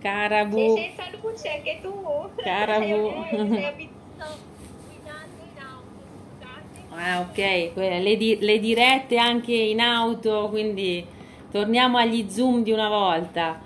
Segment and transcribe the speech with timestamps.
[0.00, 1.92] Cara Sei Bu, senza luce anche tu.
[2.42, 3.24] Cara Sei, Bu.
[3.30, 3.78] sei
[4.92, 6.02] in auto,
[6.38, 6.80] scusate.
[6.90, 7.72] Ah, ok,
[8.02, 11.04] le, di- le dirette anche in auto, quindi
[11.50, 13.60] torniamo agli zoom di una volta.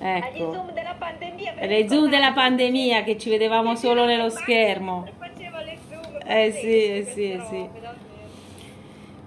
[0.00, 1.54] Agli Ecco, zoom della pandemia.
[1.60, 5.06] le zoom della pandemia che ci vedevamo solo nello schermo.
[5.18, 6.18] Faceva le zoom.
[6.24, 7.68] Eh sì, eh sì, eh sì.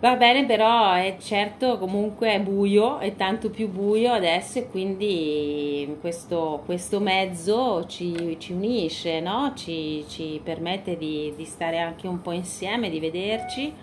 [0.06, 5.98] Va bene, però è certo comunque è buio, è tanto più buio adesso e quindi
[6.00, 9.54] questo, questo mezzo ci, ci unisce, no?
[9.56, 13.74] Ci, ci permette di, di stare anche un po' insieme, di vederci.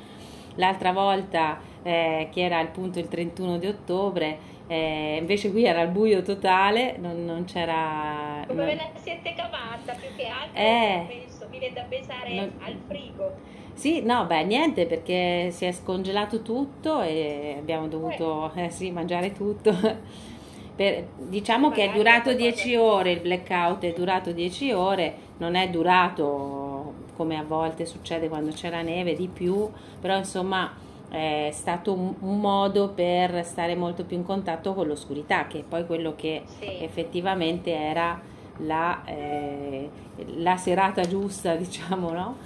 [0.54, 5.88] L'altra volta, eh, che era appunto il 31 di ottobre, eh, invece qui era il
[5.90, 8.44] buio totale, non, non c'era...
[8.46, 10.54] Come ve non- la siete cavata più che altro?
[10.54, 11.04] Eh.
[11.08, 13.34] Penso, mi viene da pensare Non- al frigo.
[13.74, 19.32] Sì, no, beh, niente perché si è scongelato tutto e abbiamo dovuto eh, sì, mangiare
[19.32, 19.74] tutto.
[20.74, 25.54] Per- diciamo che è durato qualcosa- 10 ore, il blackout è durato 10 ore, non
[25.54, 29.68] è durato come a volte succede quando c'è la neve di più,
[30.00, 30.72] però insomma
[31.10, 35.62] è stato un, un modo per stare molto più in contatto con l'oscurità, che è
[35.62, 36.82] poi quello che Sì.
[36.82, 38.18] effettivamente era
[38.58, 39.90] la, eh,
[40.36, 42.36] la serata giusta, diciamo, no?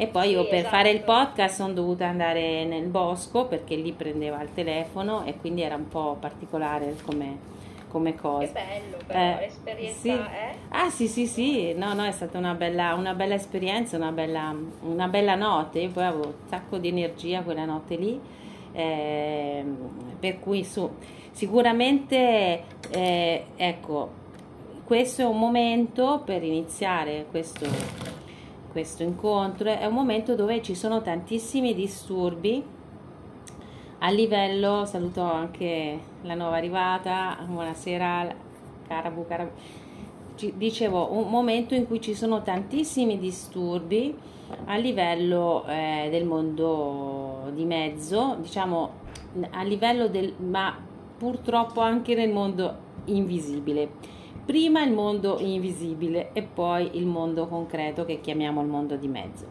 [0.00, 1.12] E poi io Sì, per fare il esatto.
[1.12, 5.88] podcast sono dovuta andare nel bosco perché lì prendeva il telefono e quindi era un
[5.88, 7.36] po' particolare come,
[7.88, 8.50] come Che cosa.
[8.50, 10.08] bello però, Eh, l'esperienza sì.
[10.08, 10.54] è...
[10.70, 14.56] Ah sì sì sì, no no è stata una bella, una bella esperienza, una bella,
[14.84, 18.18] una bella notte, io poi avevo un sacco di energia quella notte lì,
[18.72, 20.88] ehm, per cui su,
[21.30, 24.10] sicuramente eh, ecco,
[24.86, 27.66] questo è un momento per iniziare questo,
[28.70, 32.62] questo incontro, è un momento dove ci sono tantissimi disturbi
[33.98, 38.34] a livello, saluto anche la nuova arrivata, buonasera
[38.86, 39.50] Carabu, Carabu.
[40.54, 44.16] Dicevo, un momento in cui ci sono tantissimi disturbi
[44.64, 48.98] a livello eh, del mondo di mezzo, diciamo
[49.50, 50.74] a livello del, ma
[51.18, 52.74] purtroppo anche nel mondo
[53.06, 54.18] invisibile.
[54.50, 59.46] Prima il mondo invisibile e poi il mondo concreto che chiamiamo il mondo di mezzo.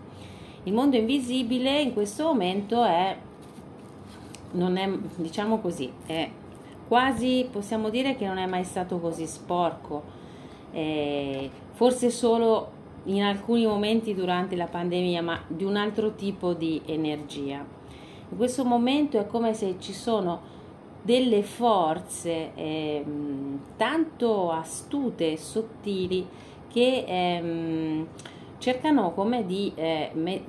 [0.64, 3.16] Il mondo invisibile in questo momento è
[4.52, 6.30] non è, diciamo così, è
[6.86, 10.04] quasi, possiamo dire che non è mai stato così sporco,
[10.74, 12.70] eh, forse solo
[13.06, 17.66] in alcuni momenti durante la pandemia, ma di un altro tipo di energia.
[18.32, 20.58] In questo momento è come se ci sono
[21.02, 26.28] delle forze ehm, tanto astute e sottili
[26.72, 28.08] che ehm,
[28.58, 30.44] cercano come di eh, me-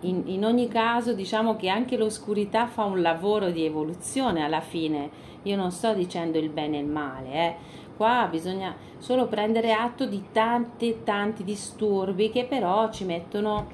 [0.00, 5.08] in, in ogni caso diciamo che anche l'oscurità fa un lavoro di evoluzione alla fine
[5.42, 7.54] io non sto dicendo il bene e il male eh.
[7.96, 13.68] qua bisogna solo prendere atto di tanti tanti disturbi che però ci mettono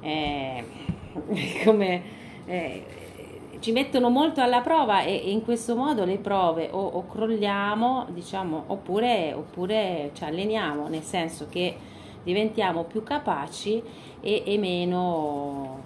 [0.00, 0.64] eh,
[1.64, 2.02] come
[2.46, 2.84] eh,
[3.60, 8.06] ci mettono molto alla prova e, e in questo modo le prove o, o crolliamo
[8.10, 11.76] diciamo oppure, oppure ci alleniamo nel senso che
[12.22, 13.80] diventiamo più capaci
[14.20, 15.82] e, e meno,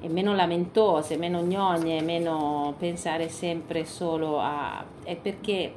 [0.00, 4.82] e meno lamentose, meno gnogne, meno pensare sempre solo a...
[5.04, 5.74] è perché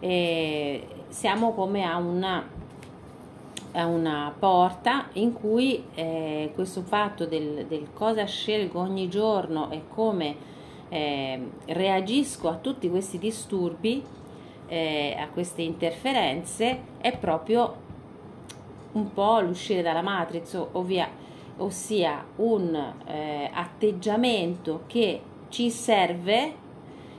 [0.00, 2.44] eh, siamo come a una,
[3.74, 9.82] a una porta in cui eh, questo fatto del, del cosa scelgo ogni giorno e
[9.88, 10.36] come
[10.88, 14.02] eh, reagisco a tutti questi disturbi,
[14.68, 17.82] eh, a queste interferenze, è proprio
[18.92, 21.08] un po' l'uscire dalla matrix, ovvia,
[21.56, 22.74] ossia un
[23.06, 26.62] eh, atteggiamento che ci serve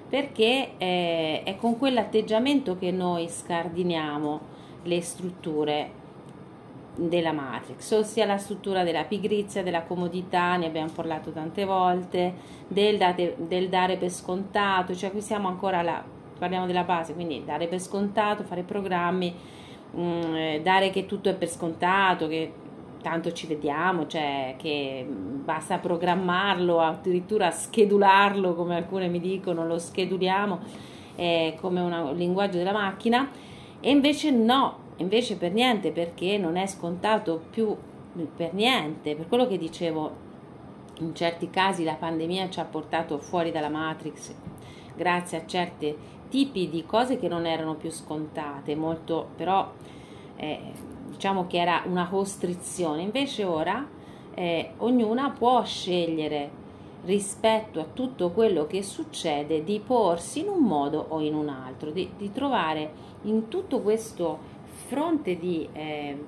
[0.08, 6.04] perché eh, è con quell'atteggiamento che noi scardiniamo le strutture
[6.96, 12.34] della matrix, ossia la struttura della pigrizia, della comodità, ne abbiamo parlato tante volte,
[12.68, 16.04] del, date, del dare per scontato, cioè qui siamo ancora là,
[16.38, 19.34] parliamo della base, quindi dare per scontato, fare programmi,
[19.92, 22.52] mh, dare che tutto è per scontato, che
[23.02, 30.60] tanto ci vediamo, cioè che basta programmarlo, addirittura schedularlo, come alcune mi dicono, lo scheduliamo
[31.16, 33.30] eh, come un linguaggio della macchina,
[33.80, 37.76] e invece no, invece per niente, perché non è scontato più
[38.36, 40.24] per niente, per quello che dicevo,
[41.00, 44.34] in certi casi la pandemia ci ha portato fuori dalla matrix
[44.96, 45.96] grazie a certi
[46.30, 49.72] tipi di cose che non erano più scontate, molto però
[50.38, 50.60] eh,
[51.10, 53.02] diciamo che era una costrizione.
[53.02, 53.88] Invece ora
[54.34, 56.64] eh, ognuna può scegliere
[57.06, 61.92] rispetto a tutto quello che succede di porsi in un modo o in un altro,
[61.92, 64.54] di, di trovare in tutto questo
[64.88, 66.24] fronte di eh,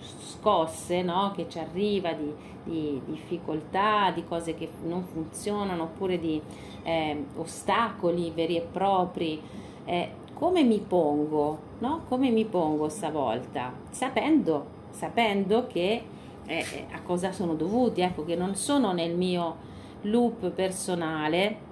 [0.00, 1.32] scosse no?
[1.34, 2.32] che ci arriva, di,
[2.64, 6.40] di, difficoltà, di cose che non funzionano oppure di
[6.82, 9.40] eh, ostacoli veri e propri.
[9.84, 12.02] Eh, come mi pongo, no?
[12.08, 13.72] Come mi pongo stavolta?
[13.90, 16.02] Sapendo, sapendo che
[16.46, 19.66] eh, eh, a cosa sono dovuti, ecco, che non sono nel mio
[20.02, 21.66] loop personale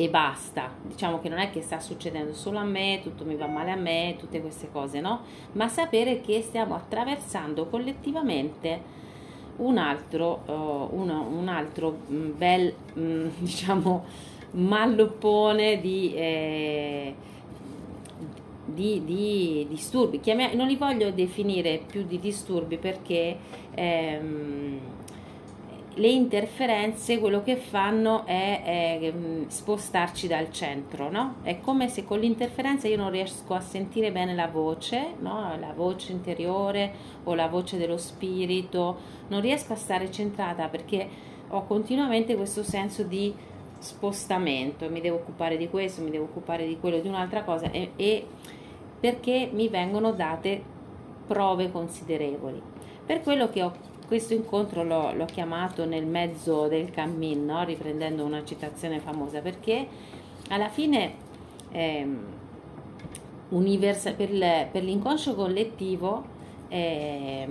[0.00, 0.72] e basta.
[0.82, 3.76] Diciamo che non è che sta succedendo solo a me, tutto mi va male a
[3.76, 5.20] me, tutte queste cose, no?
[5.52, 8.98] Ma sapere che stiamo attraversando collettivamente
[9.56, 14.04] un altro, uh, uno, un altro mm, bel, mm, diciamo,
[14.52, 17.14] malloppone di, eh,
[18.64, 20.18] di, di disturbi.
[20.18, 23.36] Chiamia, non li voglio definire più di disturbi perché
[23.74, 24.80] ehm,
[26.00, 31.36] le interferenze quello che fanno è, è, mm, spostarci dal centro, no?
[31.42, 35.54] È come se con l'interferenza io non riesco a sentire bene la voce, no?
[35.60, 36.90] La voce interiore
[37.24, 38.96] o la voce dello spirito,
[39.28, 41.06] non riesco a stare centrata perché
[41.48, 43.34] ho continuamente questo senso di
[43.78, 47.92] spostamento, mi devo occupare di questo, mi devo occupare di quello, di un'altra cosa e,
[47.96, 48.26] e
[48.98, 50.62] perché mi vengono date
[51.26, 52.62] prove considerevoli.
[53.04, 53.72] Per quello che ho
[54.10, 57.62] questo incontro l'ho, l'ho chiamato nel mezzo del cammin, no?
[57.62, 59.86] riprendendo una citazione famosa, perché
[60.48, 61.14] alla fine
[61.70, 62.08] eh,
[63.50, 64.30] universa, per,
[64.72, 66.24] per, l'inconscio collettivo
[66.66, 67.46] eh,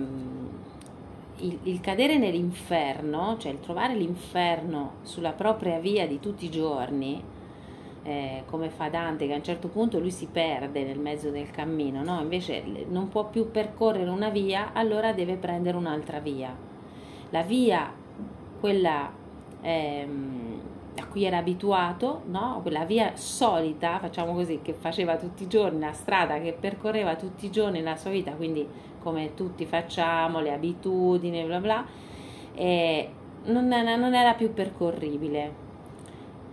[1.38, 7.22] il, il, cadere nell'inferno, cioè il trovare l'inferno sulla propria via di tutti i giorni,
[8.02, 11.50] eh, come fa Dante, che a un certo punto lui si perde nel mezzo del
[11.50, 12.20] cammino, no?
[12.20, 16.54] invece non può più percorrere una via, allora deve prendere un'altra via.
[17.30, 17.92] La via,
[18.58, 19.10] quella
[19.60, 20.60] ehm,
[20.98, 22.58] a cui era abituato, no?
[22.62, 27.46] quella via solita, facciamo così, che faceva tutti i giorni, la strada che percorreva tutti
[27.46, 28.66] i giorni nella sua vita, quindi
[29.00, 31.86] come tutti facciamo, le abitudini, bla bla,
[32.54, 33.08] eh,
[33.44, 35.68] non, non era più percorribile.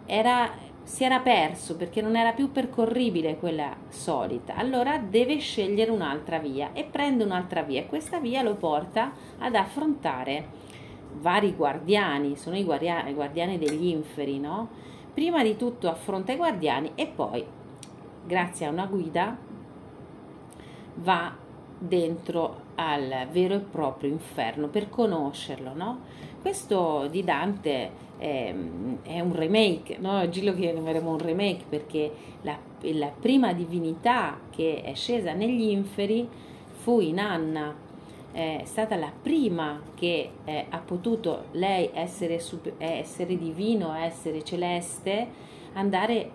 [0.05, 0.50] Era,
[0.88, 6.72] si era perso perché non era più percorribile quella solita, allora deve scegliere un'altra via
[6.72, 10.48] e prende un'altra via e questa via lo porta ad affrontare
[11.19, 14.69] vari guardiani, sono i guardiani, guardiani degli inferi, no?
[15.13, 17.45] Prima di tutto affronta i guardiani e poi,
[18.25, 19.38] grazie a una guida,
[20.95, 21.36] va
[21.78, 26.00] dentro al vero e proprio inferno per conoscerlo, no?
[26.42, 28.53] Questo di Dante è,
[29.03, 30.19] è un remake, no?
[30.19, 32.11] oggi lo chiameremo un remake perché
[32.41, 36.27] la, la prima divinità che è scesa negli inferi
[36.71, 37.85] fu Inanna,
[38.31, 45.27] è stata la prima che eh, ha potuto lei essere, super, essere divino, essere celeste,
[45.73, 46.29] andare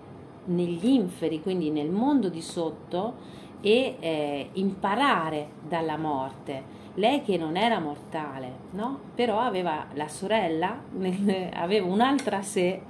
[0.46, 3.14] negli inferi, quindi nel mondo di sotto
[3.60, 8.98] e eh, imparare dalla morte lei che non era mortale, no?
[9.14, 10.82] però aveva la sorella,
[11.54, 12.80] aveva un'altra sé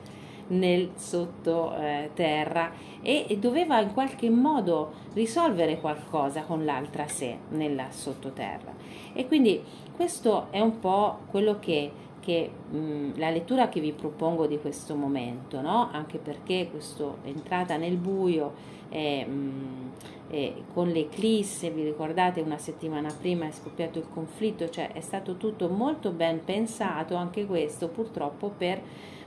[0.49, 8.75] nel sottoterra e, e doveva in qualche modo risolvere qualcosa con l'altra sé nella sottoterra.
[9.13, 9.63] E quindi
[9.95, 11.91] questo è un po' quello che,
[12.21, 15.89] che mh, la lettura che vi propongo di questo momento, no?
[15.93, 19.91] anche perché questa entrata nel buio mh,
[20.31, 25.37] eh, con l'eclisse, vi ricordate una settimana prima è scoppiato il conflitto, cioè è stato
[25.37, 28.81] tutto molto ben pensato anche questo purtroppo per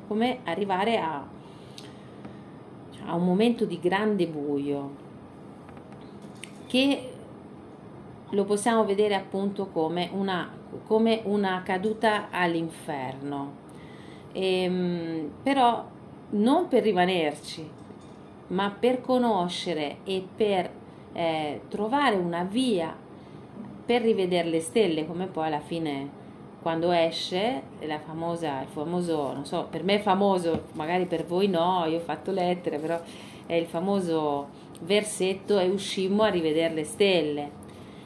[0.07, 1.25] come arrivare a,
[3.05, 5.03] a un momento di grande buio
[6.67, 7.11] che
[8.29, 10.51] lo possiamo vedere appunto come una,
[10.87, 13.63] come una caduta all'inferno.
[14.33, 15.85] Ehm, però
[16.31, 17.69] non per rimanerci,
[18.47, 20.69] ma per conoscere e per
[21.13, 22.95] eh, trovare una via
[23.85, 26.23] per rivedere le stelle, come poi alla fine
[26.61, 31.47] quando esce la famosa, il famoso, non so, per me è famoso, magari per voi
[31.47, 32.99] no, io ho fatto lettere, però
[33.45, 34.47] è il famoso
[34.81, 37.51] versetto e uscimmo a rivedere le stelle.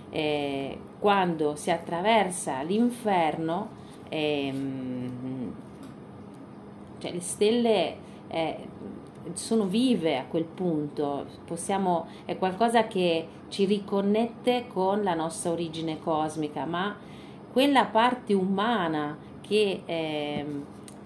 [0.10, 3.69] Eh, quando si attraversa l'inferno,
[4.10, 5.53] ehm,
[6.98, 7.96] cioè le stelle
[8.27, 8.58] eh,
[9.33, 15.99] sono vive a quel punto, possiamo, è qualcosa che ci riconnette con la nostra origine
[15.99, 16.95] cosmica, ma
[17.51, 20.45] quella parte umana che, eh,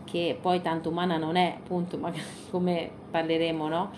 [0.03, 1.99] che poi tanto umana non è, appunto,
[2.51, 3.91] come parleremo, no?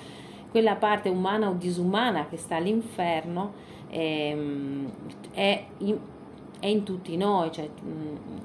[0.50, 3.53] Quella parte umana o disumana che sta all'inferno
[3.89, 4.88] eh,
[5.31, 5.98] è, in,
[6.60, 7.69] è in tutti noi, cioè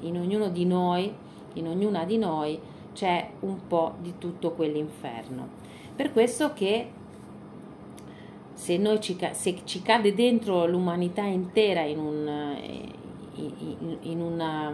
[0.00, 1.14] in ognuno di noi,
[1.54, 2.58] in ognuna di noi
[2.92, 5.59] c'è un po' di tutto quell'inferno.
[5.94, 6.90] Per questo che
[8.60, 12.56] se, noi ci, se ci cade dentro l'umanità intera in un,
[13.34, 14.72] in, in, una,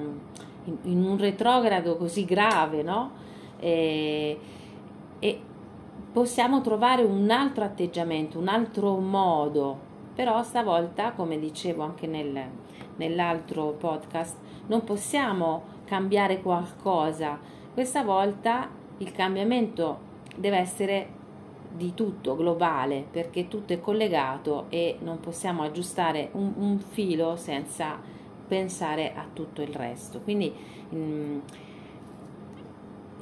[0.83, 3.13] in un retrogrado così grave, no?
[3.59, 4.39] E,
[5.19, 5.41] e
[6.13, 9.79] possiamo trovare un altro atteggiamento, un altro modo,
[10.15, 12.43] però stavolta, come dicevo anche nel,
[12.97, 17.39] nell'altro podcast, non possiamo cambiare qualcosa.
[17.73, 18.69] Questa volta
[18.99, 20.06] il cambiamento
[20.37, 21.25] deve essere
[21.73, 27.99] di tutto, globale, perché tutto è collegato e non possiamo aggiustare un, un filo senza
[28.47, 30.21] pensare a tutto il resto.
[30.21, 30.52] Quindi
[30.88, 31.38] mh, mm,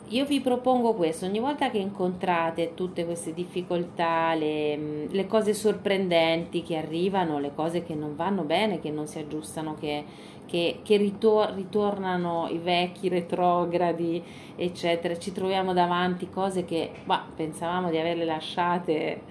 [0.09, 5.55] io vi propongo questo, ogni volta che incontrate tutte queste difficoltà, le, mm, le, cose
[5.55, 10.05] sorprendenti che arrivano, le cose che non vanno bene, che non si aggiustano, che,
[10.47, 14.23] che, che ritor- ritornano i vecchi retrogradi,
[14.57, 19.23] eccetera, ci troviamo davanti cose che bah, pensavamo di averle lasciate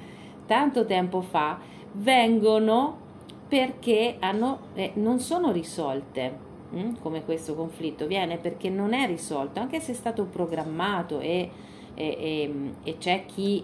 [0.48, 1.60] tanto tempo fa,
[1.94, 2.98] vengono
[3.48, 9.60] perché hanno, eh, non sono risolte Mm, come questo conflitto viene perché non è risolto,
[9.60, 11.50] anche se è stato programmato e,
[11.94, 13.64] e, e, e c'è chi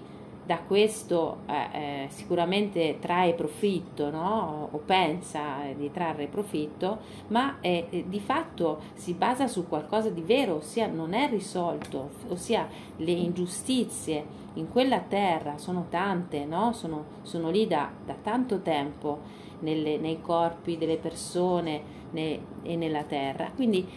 [0.49, 4.69] da questo eh, eh, sicuramente trae profitto no?
[4.71, 10.55] o pensa di trarre profitto, ma eh, di fatto si basa su qualcosa di vero,
[10.55, 16.73] ossia non è risolto, ossia le ingiustizie in quella terra sono tante, no?
[16.73, 19.19] sono, sono, lì da, da tanto tempo
[19.59, 23.51] nelle, nei corpi delle persone, e nella terra.
[23.53, 23.87] Quindi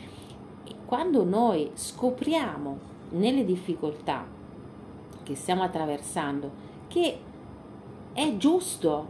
[0.85, 2.79] quando noi scopriamo
[3.11, 4.27] nelle difficoltà
[5.23, 6.51] che stiamo attraversando
[6.89, 7.19] che
[8.13, 9.07] è giusto,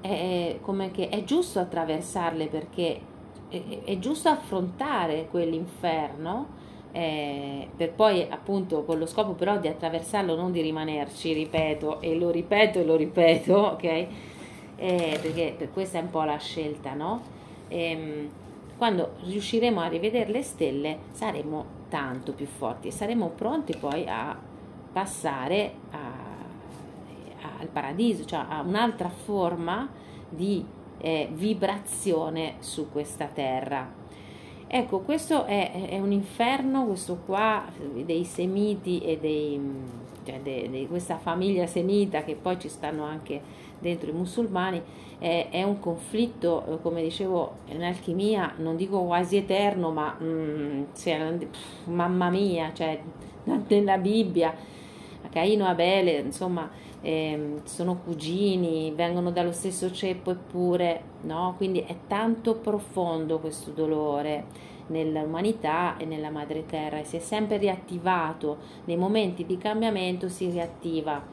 [0.00, 3.00] è, è giusto attraversarle perché
[3.48, 6.60] è, è giusto affrontare quell'inferno
[6.92, 12.14] eh, per poi appunto con lo scopo però di attraversarlo non di rimanerci ripeto e
[12.14, 14.06] lo ripeto e lo ripeto ok
[14.82, 17.22] eh, perché per questa è un po' la scelta no
[17.68, 18.28] ehm,
[18.76, 24.36] quando riusciremo a rivedere le stelle saremo tanto più forti e saremo pronti poi a
[24.92, 29.88] passare a, a, al paradiso, cioè a un'altra forma
[30.28, 30.64] di
[30.98, 34.00] eh, vibrazione su questa terra.
[34.66, 37.64] Ecco, questo è, è, un inferno, questo qua
[38.04, 39.60] dei semiti e dei,
[40.24, 43.40] cioè di questa famiglia semita che poi ci stanno anche
[43.82, 44.80] dentro i musulmani
[45.18, 50.84] è, è un conflitto, eh, come dicevo, in alchimia, non dico quasi eterno, ma mm,
[50.96, 51.38] cioè,
[51.84, 52.98] mamma mia, cioè,
[53.68, 54.54] nella Bibbia,
[55.30, 56.70] Caino e Abele, insomma,
[57.00, 61.54] eh, sono cugini, vengono dallo stesso ceppo eppure, no?
[61.56, 67.56] Quindi è tanto profondo questo dolore nell'umanità e nella madre terra e si è sempre
[67.56, 71.24] riattivato nei momenti di cambiamento si riattiva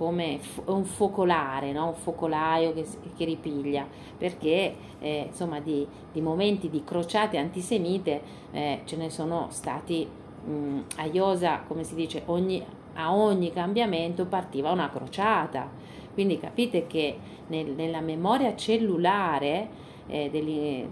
[0.00, 1.88] come un focolare, no?
[1.88, 8.80] un focolaio che, che ripiglia, perché eh, insomma di, di, momenti di crociate antisemite eh,
[8.86, 10.08] ce ne sono stati
[10.42, 12.64] mh, a Iosa, come si dice, ogni,
[12.94, 15.70] a ogni cambiamento partiva una crociata.
[16.14, 19.68] Quindi capite che nel, nella memoria cellulare
[20.06, 20.82] eh, degli,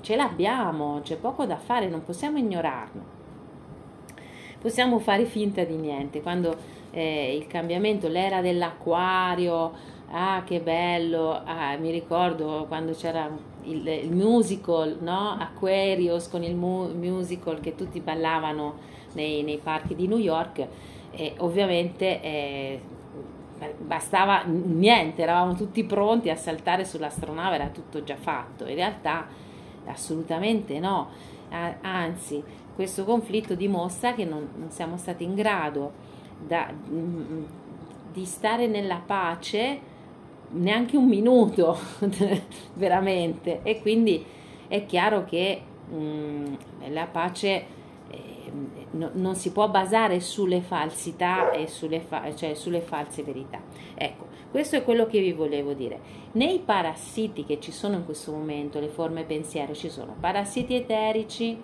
[0.00, 3.13] ce l'abbiamo, c'è poco da fare, non possiamo ignorarlo.
[4.64, 6.22] Possiamo fare finta di niente.
[6.22, 6.56] Quando
[6.90, 9.72] eh, il cambiamento, l'era dell'acquario,
[10.10, 13.28] ah che bello, ah, mi ricordo quando c'era
[13.64, 15.36] il, il musical, no?
[15.38, 18.76] Aquarius con il mu- musical che tutti ballavano
[19.12, 20.66] nei, nei, parchi di New York
[21.10, 22.80] e ovviamente eh,
[23.80, 29.26] bastava niente, eravamo tutti pronti a saltare sull'astronave, era tutto già fatto, in realtà
[29.84, 31.08] assolutamente no,
[31.82, 32.42] anzi
[32.74, 35.92] questo conflitto dimostra che non, non siamo stati in grado
[36.38, 37.44] da, mm,
[38.12, 39.92] di stare nella pace
[40.50, 41.76] neanche un minuto
[42.74, 43.60] veramente.
[43.62, 44.24] E quindi
[44.68, 46.54] è chiaro che mh, mm,
[46.88, 47.66] la pace
[48.10, 48.52] eh,
[48.92, 53.60] no, non si può basare sulle falsità e sulle, fa- cioè sulle false verità.
[53.94, 55.98] Ecco questo è quello che vi volevo dire.
[56.32, 61.60] Nei parassiti che ci sono in questo momento le forme pensiero ci sono parassiti eterici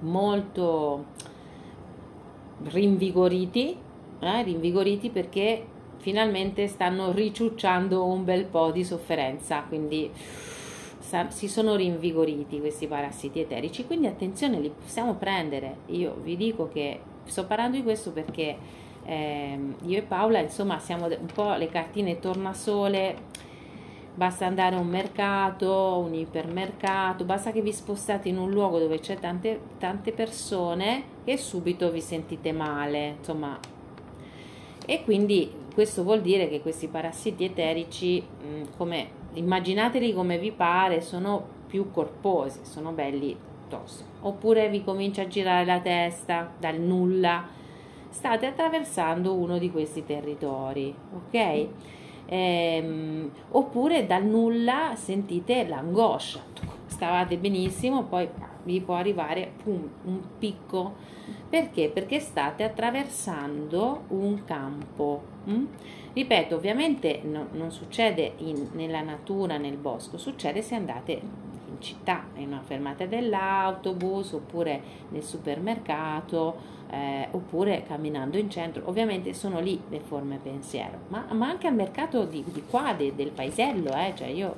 [0.00, 1.04] molto
[2.64, 3.76] rinvigoriti,
[4.20, 5.66] eh, rinvigoriti perché
[5.98, 10.10] finalmente stanno riciucciando un bel po' di sofferenza, quindi
[11.28, 15.76] si sono rinvigoriti questi parassiti eterici, quindi attenzione, li possiamo prendere.
[15.86, 18.56] Io vi dico che sto parlando di questo perché
[19.04, 23.44] eh, io e Paola, insomma, siamo un po' le cartine tornasole.
[24.16, 28.98] Basta andare a un mercato, un ipermercato, basta che vi spostate in un luogo dove
[28.98, 33.60] c'è tante, tante persone che subito vi sentite male, insomma.
[34.86, 41.02] E quindi questo vuol dire che questi parassiti eterici, mh, come, immaginateli come vi pare,
[41.02, 43.36] sono più corposi, sono belli
[43.68, 44.02] tosti.
[44.22, 47.46] Oppure vi comincia a girare la testa dal nulla,
[48.08, 51.68] state attraversando uno di questi territori, ok?
[52.26, 56.42] Ehm, oppure dal nulla sentite l'angoscia,
[56.86, 58.28] stavate benissimo, poi
[58.64, 60.94] vi può arrivare pum, un picco.
[61.48, 61.88] Perché?
[61.88, 65.22] Perché state attraversando un campo.
[65.44, 65.64] Hm?
[66.12, 71.20] Ripeto, ovviamente no, non succede in, nella natura, nel bosco, succede se andate
[71.76, 74.80] in città, in una fermata dell'autobus oppure
[75.10, 78.82] nel supermercato eh, oppure camminando in centro.
[78.86, 83.14] Ovviamente sono lì le forme pensiero, ma, ma anche al mercato di, di qua, de,
[83.14, 84.56] del paesello, eh, cioè io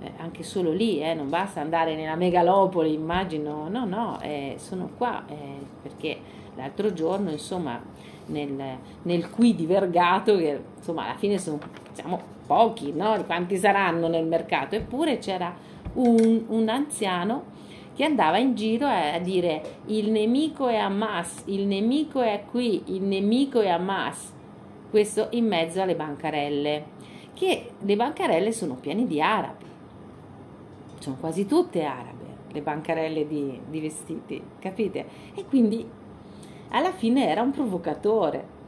[0.00, 4.90] eh, anche solo lì, eh, non basta andare nella megalopoli, immagino, no, no, eh, sono
[4.96, 5.34] qua eh,
[5.80, 6.18] perché
[6.56, 7.80] l'altro giorno, insomma,
[8.26, 11.58] nel, nel qui di Vergato, che insomma alla fine sono,
[11.92, 13.22] siamo pochi, no?
[13.24, 14.74] Quanti saranno nel mercato?
[14.74, 15.54] Eppure c'era
[15.94, 17.50] un, un anziano
[17.94, 23.02] che andava in giro a, dire il nemico è Hamas, il nemico è qui, il
[23.02, 24.32] nemico è Hamas,
[24.90, 26.84] questo in mezzo alle bancarelle,
[27.34, 29.66] che le bancarelle sono piene di arabi,
[30.98, 35.06] sono quasi tutte arabe, le bancarelle di, di vestiti, capite?
[35.34, 35.86] E quindi
[36.70, 38.60] alla fine era un provocatore.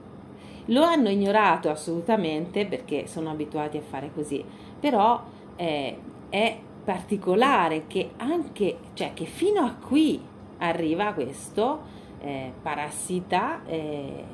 [0.69, 4.43] Lo hanno ignorato assolutamente perché sono abituati a fare così,
[4.81, 5.23] però
[5.57, 5.99] eh,
[6.31, 10.21] è particolare che anche, cioè che fino a qui
[10.59, 11.81] arriva questo
[12.21, 14.25] eh, parassita eh,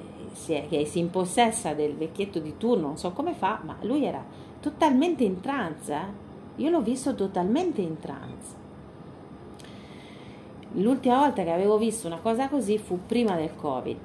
[0.68, 4.24] che si impossessa del vecchietto di turno, non so come fa, ma lui era
[4.60, 5.92] totalmente in trance.
[5.92, 6.62] Eh?
[6.62, 8.58] Io l'ho visto totalmente in trance.
[10.74, 13.98] L'ultima volta che avevo visto una cosa così fu prima del Covid,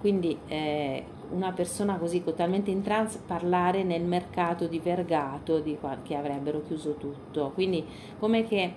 [0.00, 6.14] quindi eh, una persona così totalmente in trance parlare nel mercato di Vergato di, che
[6.14, 7.50] avrebbero chiuso tutto.
[7.54, 7.84] Quindi
[8.18, 8.74] come che,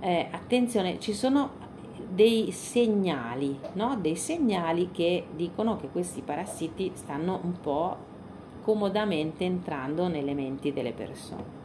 [0.00, 1.62] eh, attenzione, ci sono
[2.08, 3.96] dei segnali, no?
[4.00, 7.96] dei segnali che dicono che questi parassiti stanno un po'
[8.62, 11.62] comodamente entrando nelle menti delle persone.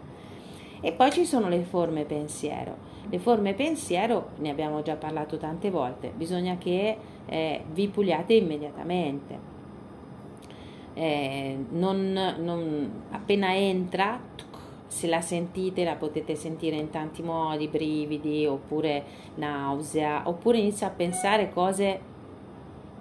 [0.81, 2.87] E poi ci sono le forme pensiero.
[3.09, 9.48] Le forme pensiero, ne abbiamo già parlato tante volte, bisogna che eh, vi puliate immediatamente
[10.99, 14.19] eh, non, non, appena entra,
[14.85, 20.89] se la sentite la potete sentire in tanti modi, brividi oppure nausea, oppure inizia a
[20.89, 21.99] pensare cose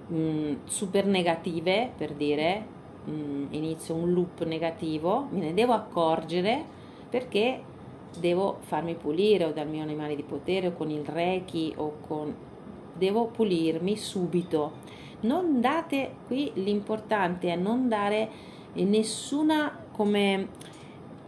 [0.06, 2.66] mh, mm, super negative, per dire,
[3.04, 6.64] mh, mm, inizio un loop negativo, me ne devo accorgere
[7.10, 7.60] perché
[8.16, 12.32] devo farmi pulire o dal mio animale di potere o con il reiki o con...
[12.94, 14.86] devo pulirmi subito
[15.20, 18.28] non date qui l'importante è non dare
[18.74, 20.48] nessuna come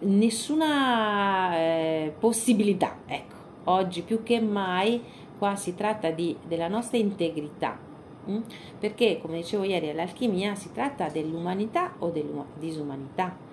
[0.00, 5.03] nessuna eh, possibilità ecco oggi più che mai
[5.38, 7.76] qua si tratta di, della nostra integrità
[8.24, 8.33] mh?
[8.33, 8.40] Mm?
[8.79, 13.48] perché come dicevo ieri all'alchimia si tratta dell'umanità o della disumanità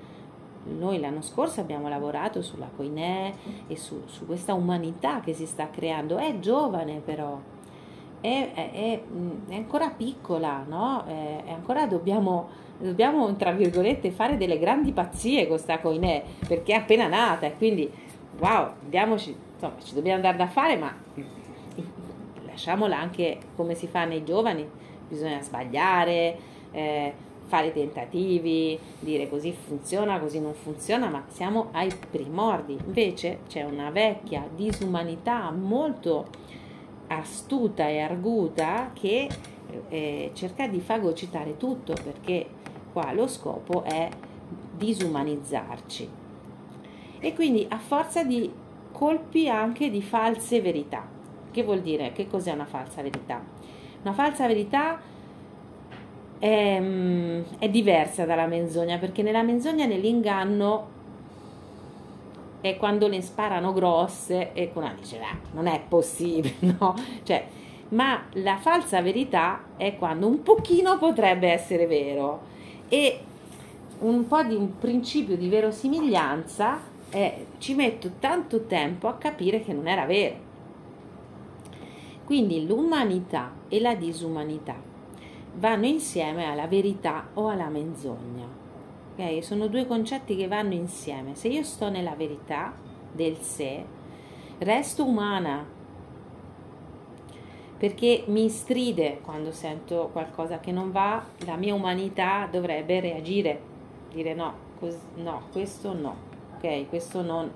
[0.65, 3.33] noi l'anno scorso abbiamo lavorato sulla Coinè
[3.67, 7.39] e su, su questa umanità che si sta creando è giovane però
[8.53, 9.01] è, è,
[9.49, 11.03] è ancora piccola, no?
[11.05, 16.73] È, è ancora dobbiamo, dobbiamo, tra virgolette, fare delle grandi pazzie con sta coinè, perché
[16.73, 17.89] è appena nata e quindi,
[18.39, 20.93] wow, diamoci, insomma, ci dobbiamo andare da fare, ma
[22.45, 24.67] lasciamola anche come si fa nei giovani,
[25.07, 26.37] bisogna sbagliare,
[26.71, 27.13] eh,
[27.47, 32.77] fare tentativi, dire così funziona, così non funziona, ma siamo ai primordi.
[32.85, 36.45] Invece c'è una vecchia disumanità molto
[37.07, 39.27] astuta e arguta che
[39.89, 42.47] eh, cerca di fagocitare tutto perché
[42.91, 44.09] qua lo scopo è
[44.75, 46.09] disumanizzarci.
[47.19, 48.51] E quindi a forza di
[48.91, 51.05] colpi anche di false verità.
[51.51, 52.11] Che vuol dire?
[52.11, 53.43] Che cos'è una falsa verità?
[54.01, 54.99] Una falsa verità
[56.39, 60.95] è, mm, è diversa dalla menzogna perché nella menzogna nell'inganno
[62.69, 66.95] e quando le sparano grosse e una dice ah, non è possibile, no?
[67.23, 67.47] Cioè,
[67.89, 72.41] ma la falsa verità è quando un pochino potrebbe essere vero
[72.89, 73.19] e
[73.99, 79.73] un po' di un principio di verosimiglianza eh, ci metto tanto tempo a capire che
[79.73, 80.45] non era vero.
[82.25, 84.75] Quindi l'umanità e la disumanità
[85.55, 88.66] vanno insieme alla verità o alla menzogna.
[89.17, 89.41] Okay?
[89.41, 91.35] Sono due concetti che vanno insieme.
[91.35, 92.73] Se io sto nella verità
[93.11, 93.83] del sé,
[94.59, 95.75] resto umana.
[97.77, 103.61] perché mi stride quando sento qualcosa che non va, la mia umanità dovrebbe reagire,
[104.11, 106.15] dire no, cos- no questo no,
[106.55, 107.51] ok, questo non,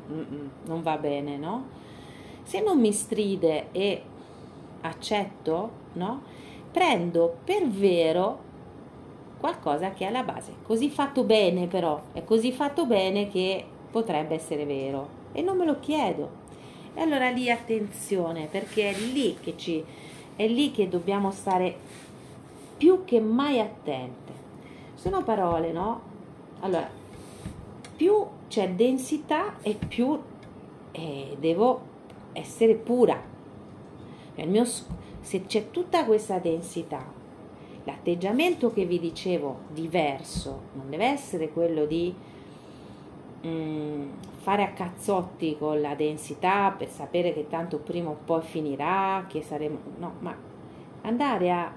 [0.65, 1.79] non va bene, no?
[2.43, 4.03] Se non mi stride e
[4.81, 6.21] accetto, no?
[6.71, 8.49] Prendo per vero
[9.41, 10.53] qualcosa che è alla base.
[10.63, 15.65] Così fatto bene però, è così fatto bene che potrebbe essere vero e non me
[15.65, 16.39] lo chiedo.
[16.93, 19.83] E allora lì attenzione, perché è lì che ci
[20.35, 21.75] è lì che dobbiamo stare
[22.77, 24.33] più che mai attente.
[24.95, 26.01] Sono parole, no?
[26.61, 26.89] Allora,
[27.95, 30.19] più c'è densità e più
[30.91, 31.81] eh, devo
[32.33, 33.21] essere pura.
[34.35, 37.05] Mio, se c'è tutta questa densità,
[37.83, 42.13] l'atteggiamento che vi dicevo diverso non deve essere quello di
[43.45, 44.09] mm,
[44.41, 49.41] fare a cazzotti con la densità per sapere che tanto prima o poi finirà, che
[49.41, 49.77] saremo...
[49.97, 50.35] No, ma
[51.01, 51.73] andare a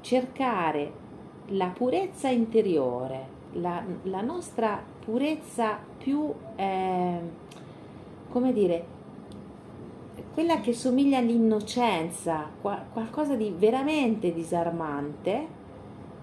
[0.00, 1.06] cercare
[1.48, 7.20] la purezza interiore, la, la nostra purezza più, eh,
[8.28, 8.96] come dire,
[10.38, 15.48] quella che somiglia all'innocenza, qualcosa di veramente disarmante,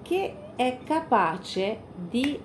[0.03, 2.39] che è capace di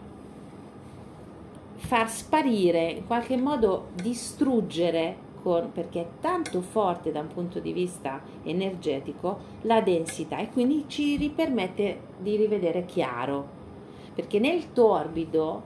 [1.76, 7.72] far sparire, in qualche modo distruggere, con, perché è tanto forte da un punto di
[7.72, 13.46] vista energetico, la densità e quindi ci permette di rivedere chiaro.
[14.12, 15.62] Perché nel torbido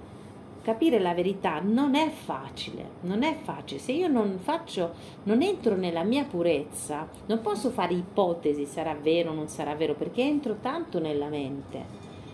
[0.65, 3.79] capire la verità non è facile, non è facile.
[3.79, 9.31] Se io non faccio, non entro nella mia purezza, non posso fare ipotesi, sarà vero
[9.31, 11.85] o non sarà vero, perché entro tanto nella mente.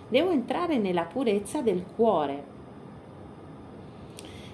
[0.08, 2.44] Devo entrare nella purezza del cuore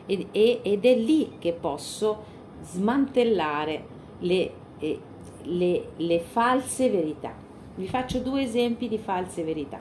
[0.06, 2.24] ed, ed è lì che posso
[2.62, 3.84] smantellare
[4.20, 4.52] le,
[5.42, 7.34] le, le false verità.
[7.74, 9.78] Vi faccio due esempi di false verità.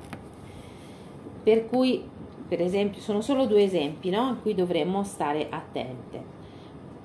[1.44, 2.04] Per cui,
[2.48, 4.30] per esempio, sono solo due esempi no?
[4.30, 6.24] in cui dovremmo stare attente.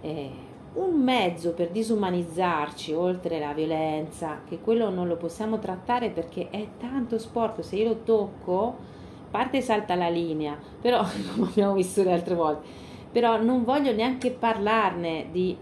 [0.03, 0.31] Eh,
[0.73, 6.67] un mezzo per disumanizzarci oltre la violenza, che quello non lo possiamo trattare perché è
[6.79, 8.77] tanto sporco, se io lo tocco,
[9.31, 12.67] parte salta la linea, però come abbiamo visto le altre volte,
[13.11, 15.57] però non voglio neanche parlarne di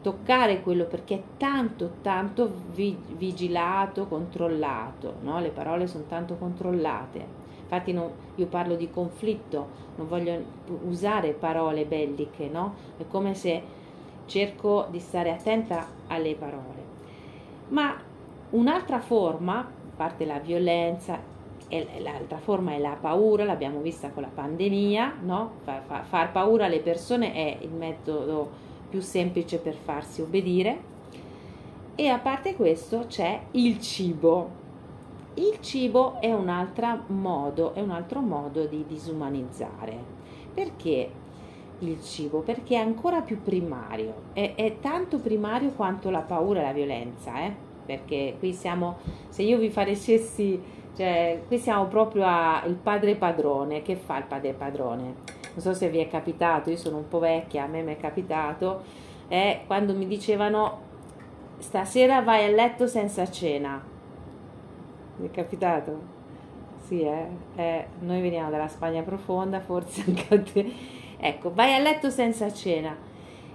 [0.00, 5.40] toccare quello perché è tanto tanto vigilato, controllato, no?
[5.40, 7.37] le parole sono tanto controllate.
[7.70, 10.42] Infatti no, io parlo di conflitto, non voglio
[10.86, 12.74] usare parole belliche, no?
[12.96, 13.62] È come se
[14.24, 16.86] cerco di stare attenta alle parole.
[17.68, 17.94] Ma
[18.50, 21.20] un'altra forma, a parte la violenza,
[21.98, 25.52] l'altra forma è la paura, l'abbiamo vista con la pandemia, no?
[25.64, 30.96] far, far, far paura alle persone è il metodo più semplice per farsi obbedire.
[31.94, 34.66] E a parte questo c'è il cibo.
[35.38, 39.96] Il cibo è un altro modo, è un altro modo di disumanizzare.
[40.52, 41.10] Perché
[41.78, 42.40] il cibo?
[42.40, 47.40] Perché è ancora più primario, è, è tanto primario quanto la paura e la violenza,
[47.40, 47.54] eh?
[47.86, 48.96] perché qui siamo,
[49.28, 50.60] se io vi facessi
[50.96, 53.82] cioè, qui siamo proprio al padre padrone.
[53.82, 55.14] Che fa il padre padrone?
[55.54, 57.96] Non so se vi è capitato, io sono un po' vecchia, a me mi è
[57.96, 58.82] capitato,
[59.28, 60.80] è quando mi dicevano
[61.58, 63.96] stasera vai a letto senza cena.
[65.18, 66.16] Mi è capitato?
[66.86, 67.26] Sì, eh?
[67.56, 70.72] eh noi veniamo dalla Spagna profonda, forse anche a te.
[71.18, 72.96] Ecco, vai a letto senza cena.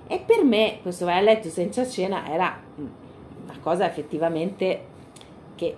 [0.05, 4.85] E per me questo vai a letto senza cena era una cosa effettivamente
[5.55, 5.75] che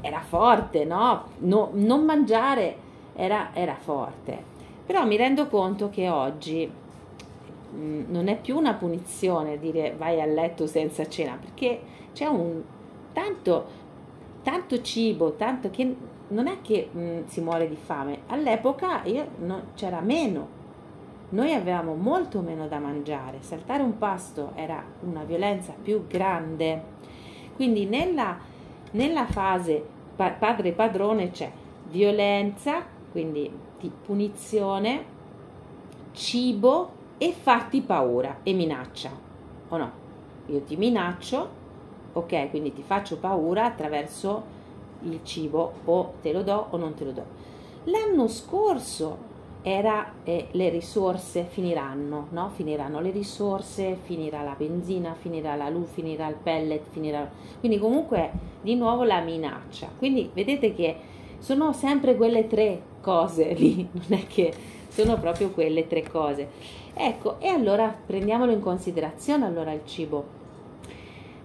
[0.00, 1.24] era forte, no?
[1.38, 2.76] no non mangiare
[3.14, 4.42] era, era, forte.
[4.86, 6.70] Però mi rendo conto che oggi
[7.74, 11.80] mm, non è più una punizione dire vai a letto senza cena, perché
[12.12, 12.62] c'è un
[13.12, 13.66] tanto,
[14.42, 15.96] tanto cibo, tanto che
[16.28, 18.20] non è che mh, si muore di fame.
[18.28, 20.58] All'epoca io, no, c'era meno.
[21.30, 26.98] Noi avevamo molto meno da mangiare, saltare un pasto era una violenza più grande.
[27.54, 28.38] Quindi nella
[28.92, 29.84] nella fase
[30.16, 31.50] pa- padre padrone c'è
[31.88, 33.50] violenza, quindi
[34.04, 35.04] punizione,
[36.12, 39.10] cibo e farti paura e minaccia.
[39.68, 39.92] O no?
[40.46, 41.58] Io ti minaccio,
[42.12, 44.58] ok, quindi ti faccio paura attraverso
[45.02, 47.24] il cibo o te lo do o non te lo do.
[47.84, 49.28] L'anno scorso
[49.62, 52.50] era eh, le risorse finiranno, no?
[52.54, 57.30] Finiranno le risorse, finirà la benzina, finirà la luce, finirà il pellet, finirà...
[57.58, 58.30] Quindi comunque
[58.62, 59.88] di nuovo la minaccia.
[59.98, 60.96] Quindi vedete che
[61.38, 64.52] sono sempre quelle tre cose lì, non è che
[64.88, 66.48] sono proprio quelle tre cose.
[66.94, 70.38] Ecco, e allora prendiamolo in considerazione allora il cibo.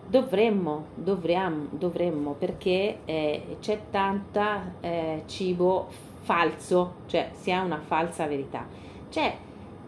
[0.07, 5.87] Dovremmo, dovremmo, dovremmo perché eh, c'è tanta eh, cibo
[6.21, 8.65] falso, cioè si ha una falsa verità.
[9.09, 9.37] C'è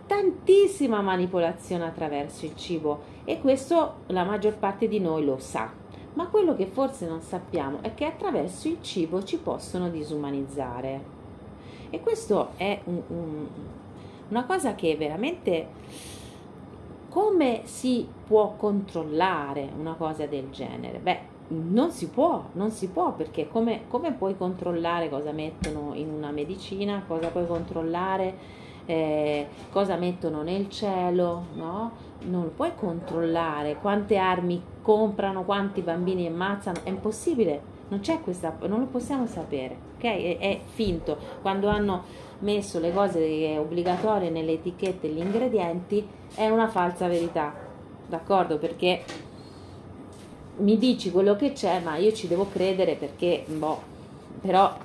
[0.05, 5.71] tantissima manipolazione attraverso il cibo e questo la maggior parte di noi lo sa.
[6.13, 11.15] Ma quello che forse non sappiamo è che attraverso il cibo ci possono disumanizzare.
[11.91, 13.47] E questo è un, un,
[14.29, 15.67] una cosa che veramente
[17.09, 20.99] come si può controllare una cosa del genere?
[20.99, 26.09] Beh, non si può, non si può perché come, come puoi controllare cosa mettono in
[26.09, 31.91] una medicina, cosa puoi controllare eh, cosa mettono nel cielo, no?
[32.21, 38.79] Non puoi controllare, quante armi comprano, quanti bambini ammazzano, è impossibile, non c'è questa, non
[38.79, 40.03] lo possiamo sapere, ok?
[40.03, 41.17] È, è finto.
[41.41, 42.03] Quando hanno
[42.39, 47.53] messo le cose obbligatorie nelle etichette, gli ingredienti, è una falsa verità,
[48.07, 48.57] d'accordo?
[48.57, 49.03] Perché
[50.57, 53.81] mi dici quello che c'è, ma io ci devo credere perché, boh,
[54.41, 54.75] però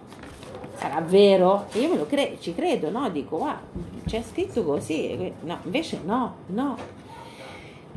[0.74, 1.66] sarà vero?
[1.74, 3.08] io me lo cre- ci credo, no?
[3.10, 3.60] Dico, ah,
[4.06, 7.00] c'è scritto così, no, invece no, no.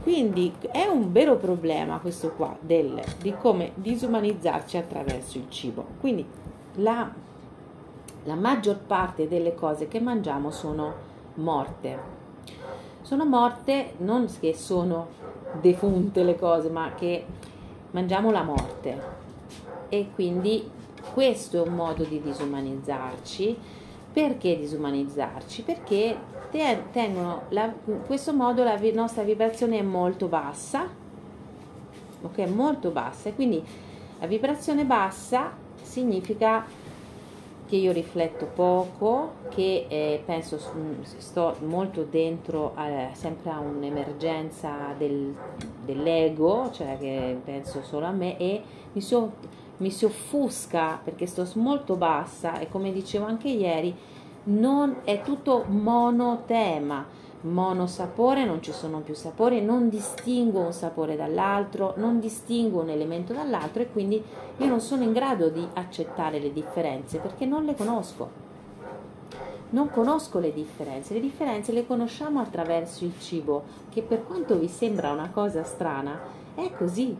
[0.01, 5.83] Quindi è un vero problema questo qua del, di come disumanizzarci attraverso il cibo.
[5.99, 6.23] Quindi
[6.75, 7.11] la,
[8.25, 10.93] la maggior parte delle cose che mangiamo sono
[11.35, 12.13] morte.
[13.01, 15.07] Sono morte non che sono
[15.61, 17.25] defunte le cose, ma che
[17.91, 19.13] mangiamo la morte.
[19.89, 20.69] E quindi
[21.13, 23.57] questo è un modo di disumanizzarci.
[24.11, 25.61] Perché disumanizzarci?
[25.61, 26.17] Perché
[26.91, 30.87] tengono la, in questo modo la nostra vibrazione è molto bassa,
[32.21, 32.37] ok?
[32.47, 33.29] Molto bassa.
[33.29, 33.63] E quindi
[34.19, 36.65] la vibrazione bassa significa
[37.67, 40.59] che io rifletto poco, che eh, penso,
[41.17, 45.33] sto molto dentro a, sempre a un'emergenza del,
[45.83, 48.61] dell'ego, cioè che penso solo a me e
[48.93, 49.33] mi so,
[49.77, 53.95] mi si offusca perché sto molto bassa e come dicevo anche ieri
[54.45, 61.93] non è tutto monotema monosapore non ci sono più sapori non distingo un sapore dall'altro
[61.97, 64.23] non distingo un elemento dall'altro e quindi
[64.57, 68.43] io non sono in grado di accettare le differenze perché non le conosco
[69.69, 74.67] non conosco le differenze le differenze le conosciamo attraverso il cibo che per quanto vi
[74.67, 76.19] sembra una cosa strana
[76.55, 77.15] è così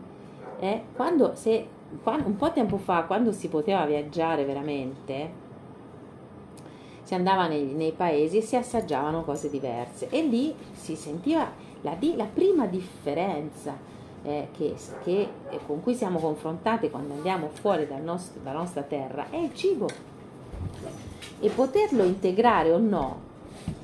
[0.58, 0.82] eh?
[0.94, 5.44] quando se un po' tempo fa, quando si poteva viaggiare veramente,
[7.06, 11.48] si andava nei, nei, paesi e si assaggiavano cose diverse e lì si sentiva
[11.82, 13.78] la, la prima differenza
[14.24, 15.28] eh, che, che,
[15.66, 19.86] con cui siamo confrontati quando andiamo fuori dal nostro, dalla nostra terra è il cibo
[21.38, 23.20] e poterlo integrare o no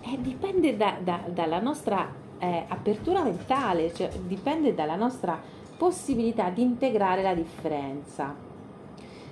[0.01, 5.41] eh, dipende da, da, dalla nostra eh, apertura mentale, cioè dipende dalla nostra
[5.77, 8.35] possibilità di integrare la differenza.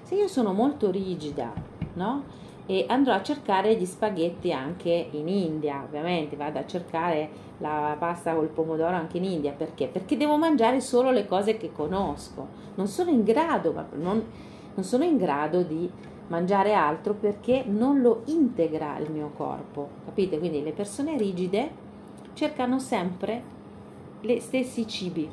[0.04, 1.52] Se io sono molto rigida,
[1.94, 2.38] no?
[2.70, 7.28] E andrò a cercare gli spaghetti anche in India, ovviamente vado a cercare
[7.58, 9.88] la pasta col pomodoro anche in India, perché?
[9.88, 12.46] Perché devo mangiare solo le cose che conosco.
[12.76, 14.24] Non sono in grado, non,
[14.74, 15.90] non sono in grado di
[16.28, 19.88] mangiare altro perché non lo integra il mio corpo.
[20.04, 20.38] Capite?
[20.38, 21.70] Quindi le persone rigide
[22.34, 23.42] cercano sempre
[24.20, 25.28] gli stessi cibi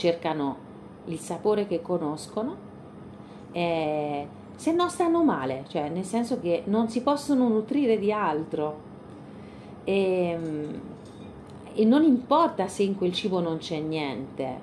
[0.00, 0.56] cercano
[1.04, 2.56] il sapore che conoscono,
[3.52, 4.26] eh,
[4.60, 8.78] se no stanno male, cioè nel senso che non si possono nutrire di altro.
[9.84, 10.80] E, ehm,
[11.72, 14.58] e non importa se in quel cibo non c'è niente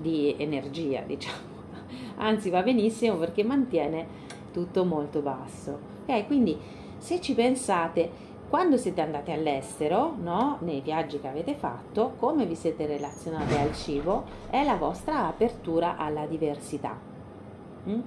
[0.00, 1.56] di energia, diciamo,
[2.18, 4.06] anzi va benissimo perché mantiene
[4.52, 5.76] tutto molto basso.
[6.06, 6.56] Ok, quindi
[6.98, 8.08] se ci pensate,
[8.48, 10.58] quando siete andati all'estero, no?
[10.60, 15.96] nei viaggi che avete fatto, come vi siete relazionati al cibo è la vostra apertura
[15.96, 17.17] alla diversità.
[17.88, 18.00] Mm?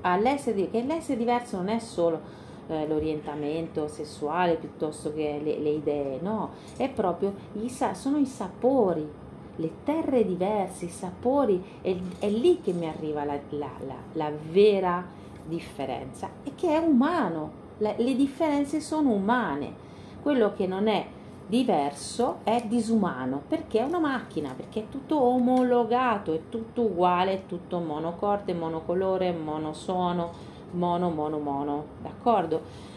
[0.00, 2.20] All'essere, che l'essere diverso non è solo
[2.68, 9.08] eh, l'orientamento sessuale piuttosto che le, le idee, no, è proprio i, sono i sapori,
[9.56, 14.32] le terre diverse, i sapori, è, è lì che mi arriva la, la, la, la
[14.50, 15.04] vera
[15.44, 17.66] differenza e che è umano.
[17.78, 19.86] le differenze sono umane
[20.20, 21.06] quello che non è
[21.48, 27.46] diverso è disumano perché è una macchina, perché è tutto omologato, è tutto uguale, è
[27.46, 30.30] tutto monocorde, monocolore, monosuono,
[30.72, 32.96] mono, mono, mono, d'accordo?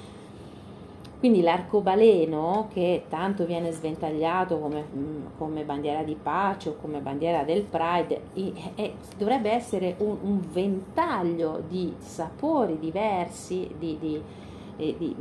[1.19, 7.43] Quindi l'arcobaleno, che tanto viene sventagliato come, mm, come, bandiera di pace o come bandiera
[7.43, 8.21] del Pride,
[8.73, 14.21] è, dovrebbe essere un, un, ventaglio di sapori diversi di, di,
[14.75, 15.15] di,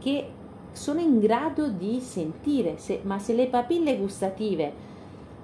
[0.00, 0.26] che
[0.72, 4.72] sono in grado di sentire, se, ma se le papille gustative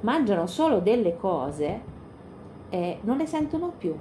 [0.00, 1.80] mangiano solo delle cose,
[2.70, 3.96] eh, non le sentono più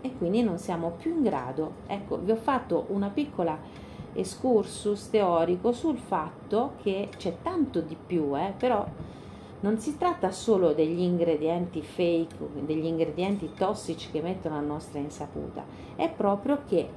[0.00, 1.72] e quindi non siamo più in grado.
[1.86, 3.58] Ecco, vi ho fatto una piccola
[4.12, 8.84] excursus teorico sul fatto che c'è tanto di più, eh, però
[9.60, 15.64] non si tratta solo degli ingredienti fake, degli ingredienti tossici che mettono a nostra insaputa,
[15.96, 16.88] è proprio che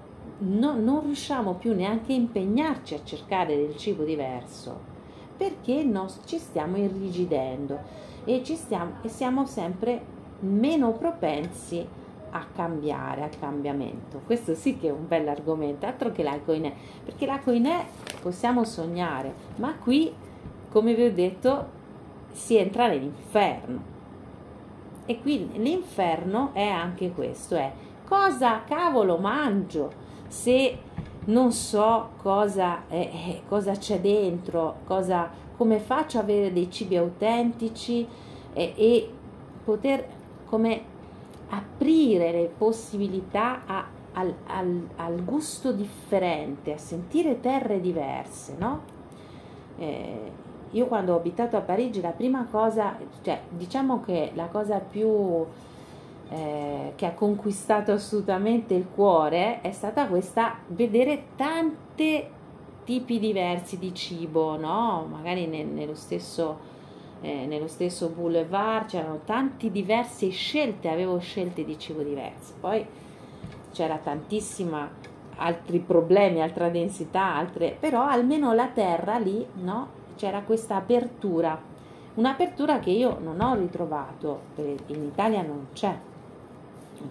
[0.43, 4.91] no, non riusciamo più neanche a impegnarci a cercare del cibo diverso
[5.35, 7.77] perché nos, ci stiamo irrigidendo
[8.23, 10.01] e, ci stiamo, e siamo sempre
[10.39, 11.85] meno propensi
[12.31, 14.21] a cambiare, al cambiamento.
[14.25, 17.85] Questo sì che è un bel argomento, altro che la coinè, perché la coinè
[18.21, 20.13] possiamo sognare, ma qui,
[20.69, 21.81] come vi ho detto,
[22.31, 23.91] si entra nell'inferno.
[25.05, 27.71] E quindi l'inferno è anche questo, è
[28.05, 30.02] cosa cavolo mangio
[30.33, 30.77] se
[31.25, 38.05] non so cosa, eh, cosa c'è dentro, cosa, come faccio ad avere dei cibi autentici
[38.51, 39.09] eh, e
[39.63, 40.05] poter
[40.45, 40.81] come
[41.49, 48.81] aprire le possibilità a, al, al, al, gusto differente, a sentire terre diverse, no?
[49.77, 50.31] Eh,
[50.71, 55.45] io quando ho abitato a Parigi la prima cosa, cioè diciamo che la cosa più
[56.33, 62.25] eh, che ha conquistato assolutamente il cuore è stata questa vedere tanti
[62.83, 65.05] tipi diversi di cibo, no?
[65.09, 66.71] Magari ne, nello stesso
[67.21, 72.53] eh, nello stesso boulevard c'erano tante diverse scelte, avevo scelte di cibo diverse.
[72.59, 72.85] Poi
[73.71, 74.89] c'era tantissima
[75.35, 80.01] altri problemi, altra densità, altre, però almeno la terra lì, no?
[80.15, 81.59] C'era questa apertura,
[82.15, 86.11] un'apertura che io non ho ritrovato, in Italia non c'è.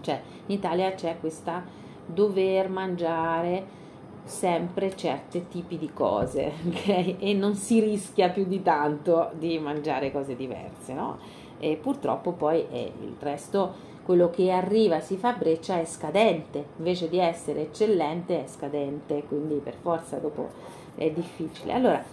[0.00, 1.62] Cioè, in Italia c'è questa
[2.04, 3.80] dover mangiare
[4.24, 7.16] sempre certi tipi di cose okay?
[7.18, 11.18] e non si rischia più di tanto di mangiare cose diverse no?
[11.58, 17.08] e purtroppo poi eh, il resto quello che arriva si fa breccia è scadente invece
[17.08, 20.50] di essere eccellente è scadente quindi per forza dopo
[20.94, 22.04] è difficile allora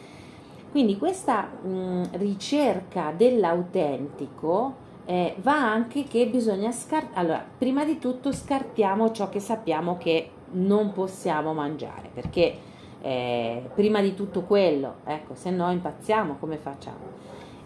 [0.71, 4.78] quindi questa mh, ricerca dell'autentico
[5.09, 10.29] eh, va anche che bisogna scartare allora prima di tutto scartiamo ciò che sappiamo che
[10.51, 12.67] non possiamo mangiare perché
[13.01, 17.17] eh, prima di tutto quello, ecco, se no impazziamo, come facciamo?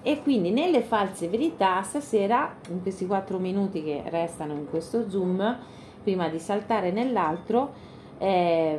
[0.01, 5.57] E quindi nelle false verità, stasera, in questi quattro minuti che restano in questo zoom,
[6.03, 7.73] prima di saltare nell'altro,
[8.19, 8.77] eh,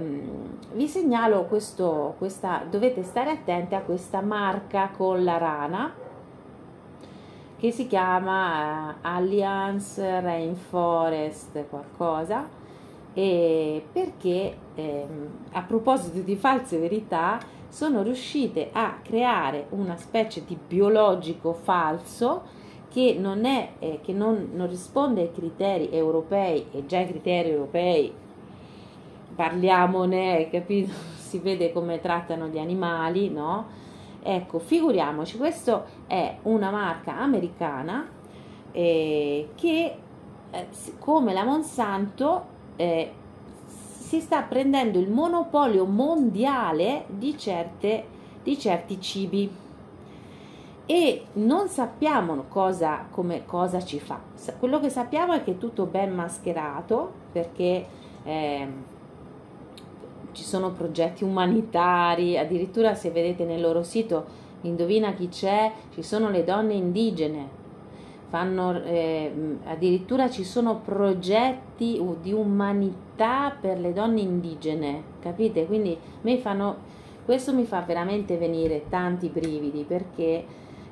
[0.75, 6.04] vi segnalo questo, questa, dovete stare attenti a questa marca con la rana
[7.65, 12.47] che si chiama uh, Alliance Rainforest qualcosa
[13.15, 15.07] eh, perché eh,
[15.53, 22.43] a proposito di false verità sono riuscite a creare una specie di biologico falso
[22.91, 27.49] che non, è, eh, che non, non risponde ai criteri europei e già i criteri
[27.49, 28.13] europei
[29.35, 30.93] parliamone, capito?
[31.25, 33.84] Si vede come trattano gli animali, no?
[34.27, 38.09] Ecco, figuriamoci, questa è una marca americana
[38.73, 39.97] eh, che,
[40.51, 40.67] eh,
[40.99, 43.13] come la Monsanto, eh,
[43.67, 48.07] si sta prendendo il monopolio mondiale di, certe,
[48.43, 49.51] di certi cibi
[50.87, 54.19] e non sappiamo cosa, come, cosa ci fa.
[54.59, 57.87] Quello che sappiamo è che è tutto ben mascherato perché
[58.23, 58.69] eh,
[60.35, 66.29] ci sono progetti umanitari, addirittura se vedete nel loro sito, indovina chi c'è, ci sono
[66.29, 67.63] le donne indigene
[68.35, 69.33] fanno eh,
[69.67, 75.67] addirittura ci sono progetti di umanità per le donne indigene, capite?
[75.67, 76.79] Quindi mi fanno,
[77.25, 80.45] questo mi fa veramente venire tanti brividi perché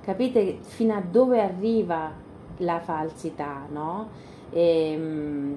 [0.05, 2.13] capite fino a dove arriva
[2.59, 4.09] la falsità, no?
[4.53, 5.57] E, ehm,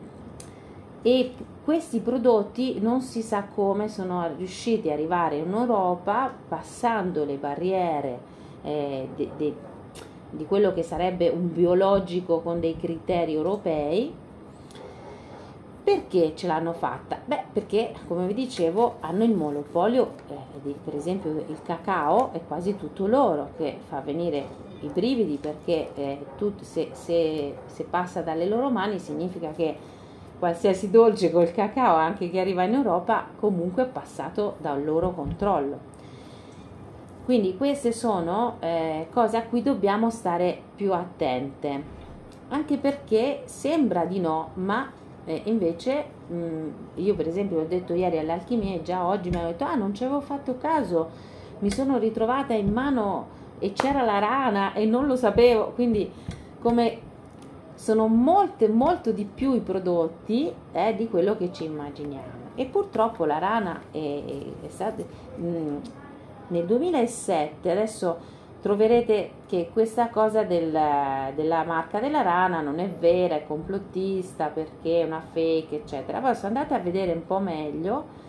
[1.03, 1.33] e
[1.65, 8.19] questi prodotti non si sa come sono riusciti ad arrivare in Europa passando le barriere
[8.61, 9.53] eh, de, de,
[10.29, 14.13] di quello che sarebbe un biologico con dei criteri europei.
[15.83, 17.17] Perché ce l'hanno fatta?
[17.25, 22.41] Beh, perché come vi dicevo hanno il monopolio, eh, di, per esempio il cacao è
[22.47, 24.45] quasi tutto loro che fa venire
[24.81, 29.93] i brividi perché eh, tut, se, se, se passa dalle loro mani significa che
[30.45, 35.93] qualsiasi dolce col cacao, anche che arriva in Europa, comunque è passato dal loro controllo.
[37.25, 41.83] Quindi queste sono eh, cose a cui dobbiamo stare più attente,
[42.49, 44.91] anche perché sembra di no, ma
[45.25, 49.37] eh, invece mh, mm, io per esempio l'ho detto ieri all'alchimia e già oggi mi
[49.37, 51.09] hanno detto ah non ci avevo fatto caso,
[51.57, 56.11] mi sono ritrovata in mano e c'era la rana e non lo sapevo, quindi
[56.59, 57.04] come
[57.75, 62.43] sono molte, molto di più i prodotti eh, di quello che ci immaginiamo.
[62.55, 64.23] E purtroppo la rana è,
[64.65, 65.03] è stata...
[65.39, 65.77] Mm,
[66.47, 70.71] nel 2007, adesso troverete che questa cosa del,
[71.35, 76.19] della marca della rana non è vera, è complottista perché è una fake, eccetera.
[76.19, 78.23] Poi se andate a vedere un po' meglio,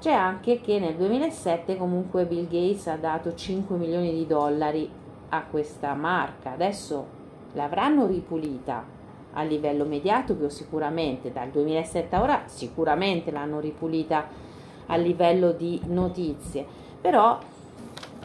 [0.00, 4.90] c'è anche che nel 2007 comunque Bill Gates ha dato 5 milioni di dollari
[5.30, 6.52] a questa marca.
[6.52, 7.18] Adesso
[7.52, 8.84] l'avranno ripulita
[9.32, 14.26] a livello mediatico sicuramente, dal 2007 a ora sicuramente l'hanno ripulita
[14.86, 16.66] a livello di notizie,
[17.00, 17.38] però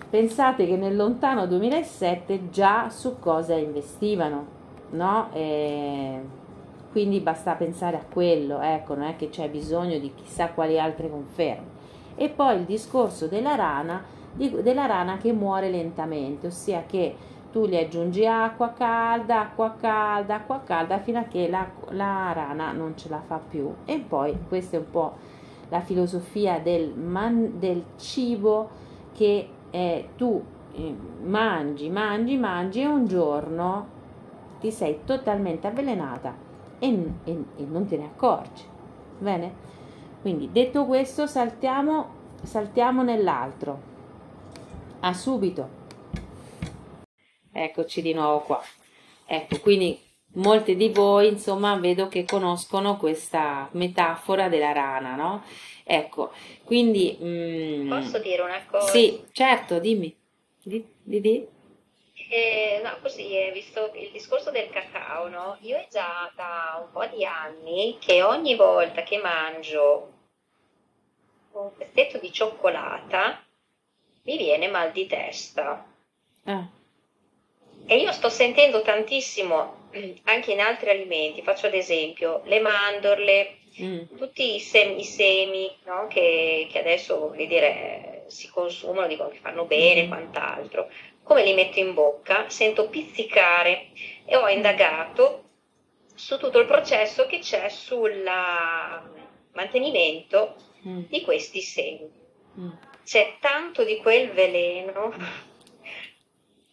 [0.09, 4.45] pensate che nel lontano 2007 già su cosa investivano,
[4.91, 5.29] no?
[5.33, 6.19] E
[6.91, 11.09] quindi basta pensare a quello, ecco, non è che c'è bisogno di chissà quali altre
[11.09, 11.73] conferme.
[12.15, 14.01] E poi il discorso della rana,
[14.33, 17.15] della rana che muore lentamente, ossia che
[17.55, 22.73] tu gli aggiungi acqua calda, acqua calda, acqua calda fino a che la, la rana
[22.73, 23.73] non ce la fa più.
[23.85, 25.13] E poi questa è un po'
[25.69, 28.69] la filosofia del, man, del cibo
[29.13, 30.43] che eh, tu
[30.73, 33.87] eh, mangi, mangi, mangi e un giorno
[34.59, 36.35] ti sei totalmente avvelenata
[36.77, 38.63] e, e, e non te ne accorgi.
[39.17, 39.53] Bene?
[40.19, 42.07] Quindi detto questo saltiamo,
[42.41, 43.79] saltiamo nell'altro.
[44.99, 45.83] A subito.
[47.57, 48.61] Eccoci di nuovo qua.
[49.25, 49.97] Ecco, quindi
[50.33, 55.45] molte di voi, insomma, vedo che conoscono questa metafora della rana, no?
[55.85, 56.33] Ecco,
[56.65, 57.17] quindi...
[57.21, 58.91] Mm, Posso dire una cosa?
[58.91, 60.13] Sì, certo, dimmi.
[60.61, 61.47] Di, di, di.
[62.29, 65.57] Eh, no, così, eh, visto il discorso del cacao, no?
[65.61, 70.11] Io è già da un po' di anni che ogni volta che mangio
[71.53, 73.41] un pezzetto di cioccolata
[74.23, 75.85] mi viene mal di testa.
[76.43, 76.67] Ah.
[77.87, 79.83] E io sto sentendo tantissimo
[80.23, 84.17] anche in altri alimenti, faccio ad esempio le mandorle, mm.
[84.17, 86.07] tutti i semi, i semi no?
[86.07, 90.07] che, che, adesso dire, si consumano, dicono che fanno bene e mm.
[90.07, 90.89] quant'altro.
[91.23, 92.49] Come li metto in bocca?
[92.49, 93.87] Sento pizzicare
[94.25, 95.43] e ho indagato
[96.13, 98.23] su tutto il processo che c'è sul
[99.53, 100.55] mantenimento
[100.87, 101.03] mm.
[101.07, 102.09] di questi semi.
[102.59, 102.69] Mm.
[103.03, 105.13] C'è tanto di quel veleno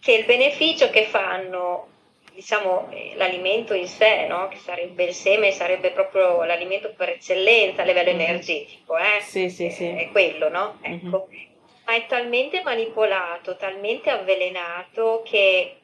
[0.03, 1.87] che il beneficio che fanno,
[2.33, 4.49] diciamo, eh, l'alimento in sé, no?
[4.49, 8.21] che sarebbe il seme, sarebbe proprio l'alimento per eccellenza a livello mm-hmm.
[8.21, 9.21] energetico, eh?
[9.21, 9.87] sì, sì, sì.
[9.87, 10.81] è quello, no?
[10.85, 11.07] Mm-hmm.
[11.07, 11.29] Ecco.
[11.31, 11.51] Mm-hmm.
[11.85, 15.77] Ma è talmente manipolato, talmente avvelenato che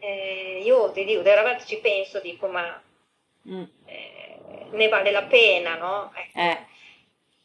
[0.00, 2.82] eh, io ti dico, veramente ci penso, dico, ma
[3.48, 3.62] mm.
[3.86, 4.38] eh,
[4.72, 6.12] ne vale la pena, no?
[6.16, 6.38] Ecco.
[6.38, 6.70] Eh.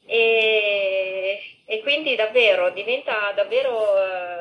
[0.09, 4.36] E, e, quindi davvero diventa davvero uh,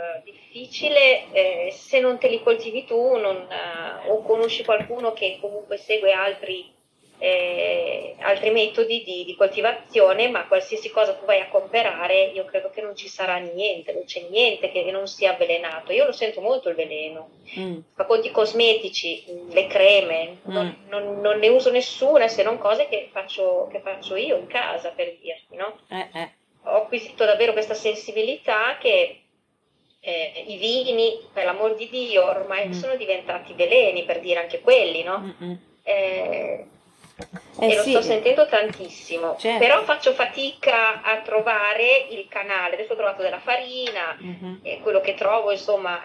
[0.56, 5.76] difficile eh, se non te li coltivi tu non, uh, o conosci qualcuno che comunque
[5.76, 6.72] segue altri,
[7.18, 12.70] eh, altri metodi di, di, coltivazione, ma qualsiasi cosa tu vai a comprare, io credo
[12.70, 15.92] che non ci sarà niente, non c'è niente che non sia avvelenato.
[15.92, 17.28] Io lo sento molto il veleno.
[17.58, 17.78] Mm.
[17.94, 20.52] Ma conti cosmetici, le creme, mm.
[20.52, 24.46] non, non, non, ne uso nessuna se non cose che faccio, che faccio io in
[24.46, 25.80] casa per dirti, no?
[25.88, 26.30] Eh, eh.
[26.68, 29.20] Ho acquisito davvero questa sensibilità che
[30.06, 32.72] eh, i vini, per l'amor di Dio, ormai mm.
[32.72, 35.34] sono diventati veleni, per dire anche quelli, no?
[35.82, 36.64] Eh,
[37.58, 39.58] eh, e lo sto sentendo tantissimo, certo.
[39.58, 42.74] però faccio fatica a trovare il canale.
[42.74, 44.80] Adesso ho trovato della farina, mm-hmm.
[44.82, 46.00] quello che trovo, insomma,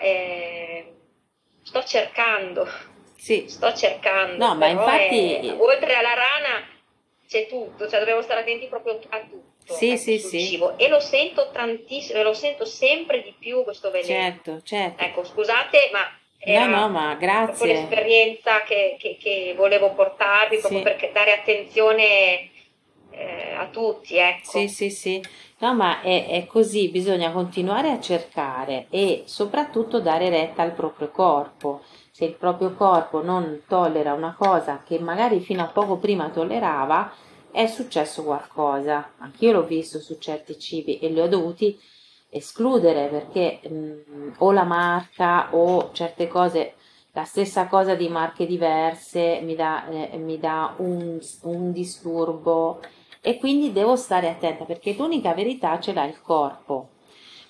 [1.62, 2.68] sto cercando.
[3.16, 3.46] Sì.
[3.48, 4.44] Sto cercando.
[4.44, 5.36] No, ma infatti...
[5.36, 6.68] È, oltre alla rana
[7.28, 10.40] c'è tutto, cioè dobbiamo stare attenti proprio a tutto sì, sì, sì.
[10.40, 14.22] cibo e lo sento tantissimo, e lo sento sempre di più questo veleno.
[14.22, 15.04] Certo, certo.
[15.04, 16.00] Ecco, scusate, ma
[16.44, 17.68] era no, no, ma grazie.
[17.68, 20.84] l'esperienza che, che, che, volevo portarvi proprio sì.
[20.84, 22.50] per dare attenzione
[23.12, 24.50] eh, a tutti, ecco.
[24.50, 25.24] Sì, sì, sì.
[25.60, 31.12] No, ma è, è, così, bisogna continuare a cercare e soprattutto dare retta al proprio
[31.12, 31.84] corpo.
[32.10, 37.14] Se il proprio corpo non tollera una cosa che magari fino a poco prima tollerava,
[37.52, 39.14] è successo qualcosa.
[39.18, 41.80] Anch'io l'ho visto su certi cibi e li ho dovuti
[42.30, 46.76] escludere perché mh, mm, o la marca o certe cose,
[47.12, 52.80] la stessa cosa di marche diverse mi dà, eh, mi dà un, un disturbo
[53.22, 56.90] e quindi devo stare attenta perché l'unica verità ce l'ha il corpo.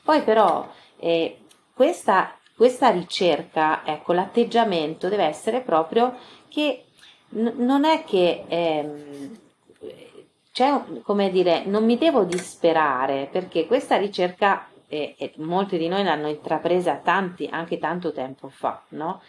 [0.04, 1.38] Poi però eh,
[1.74, 6.16] questa, questa ricerca, ecco, l'atteggiamento deve essere proprio
[6.50, 6.86] che
[7.30, 9.40] n- non è che ehm,
[10.52, 16.04] c'è come dire, non mi devo disperare perché questa ricerca e, e molti di noi
[16.04, 19.22] l'hanno intrapresa tanti, anche tanto tempo fa, no?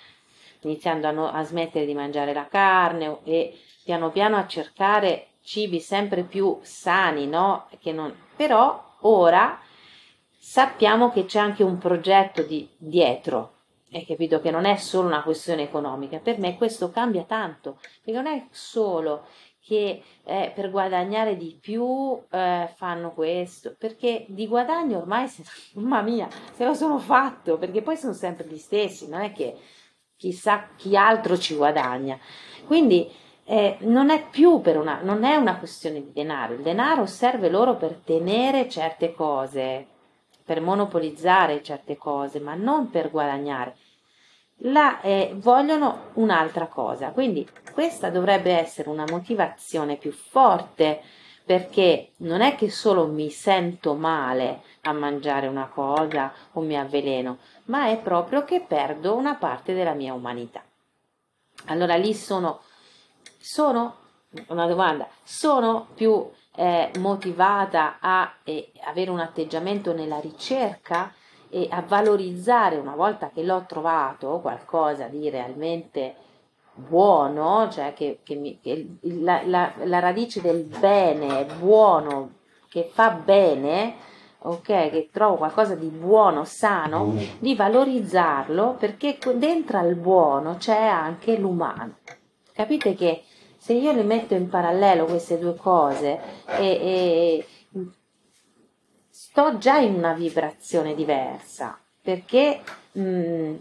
[0.63, 5.81] iniziando a, no, a smettere di mangiare la carne e piano piano a cercare cibi
[5.81, 7.69] sempre più sani, no?
[7.85, 8.15] Non...
[8.37, 9.61] Però ora
[10.39, 13.55] sappiamo che c'è anche un progetto di, dietro,
[13.93, 16.19] hai capito che non è solo una questione economica.
[16.19, 19.27] Per me questo cambia tanto, perché non è solo
[19.65, 25.45] che eh, per guadagnare di più eh, fanno questo, perché di guadagno ormai, se,
[25.75, 29.57] mamma mia, se lo sono fatto, perché poi sono sempre gli stessi, non è che
[30.17, 32.19] chissà chi altro ci guadagna.
[32.67, 33.09] Quindi
[33.45, 37.49] eh, non è più per una, non è una questione di denaro, il denaro serve
[37.49, 39.87] loro per tenere certe cose,
[40.45, 43.77] per monopolizzare certe cose, ma non per guadagnare.
[44.65, 51.03] La, eh, vogliono un'altra cosa, quindi questa dovrebbe essere una motivazione più forte
[51.45, 57.39] perché non è che solo mi sento male a mangiare una cosa o mi avveleno,
[57.65, 60.63] ma è proprio che perdo una parte della mia umanità.
[61.67, 62.61] Allora lì sono,
[63.41, 63.97] sono
[64.49, 71.13] una domanda, sono più eh, motivata a eh, avere un atteggiamento nella ricerca
[71.55, 76.15] e a valorizzare una volta che l'ho trovato qualcosa di realmente
[76.75, 82.37] buono, cioè che, che, mi, che la, la, la radice del bene è buono,
[82.71, 83.97] che fa bene,
[84.39, 87.19] ok, che trovo qualcosa di buono, sano, mm.
[87.39, 91.97] di valorizzarlo perché dentro al buono c'è anche l'umano.
[92.55, 93.25] Capite che
[93.59, 97.47] se io le metto in parallelo queste due cose e, e
[99.33, 102.61] sto già in una vibrazione diversa perché
[102.93, 103.55] mh, mm,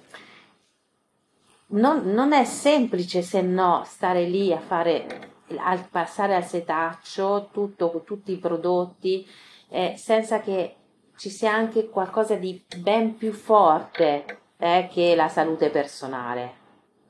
[1.68, 8.04] non, non, è semplice se no stare lì a fare al passare al setaccio tutto,
[8.06, 9.26] tutti i prodotti
[9.70, 10.76] eh, senza che
[11.16, 16.60] ci sia anche qualcosa di ben più forte eh, che la salute personale.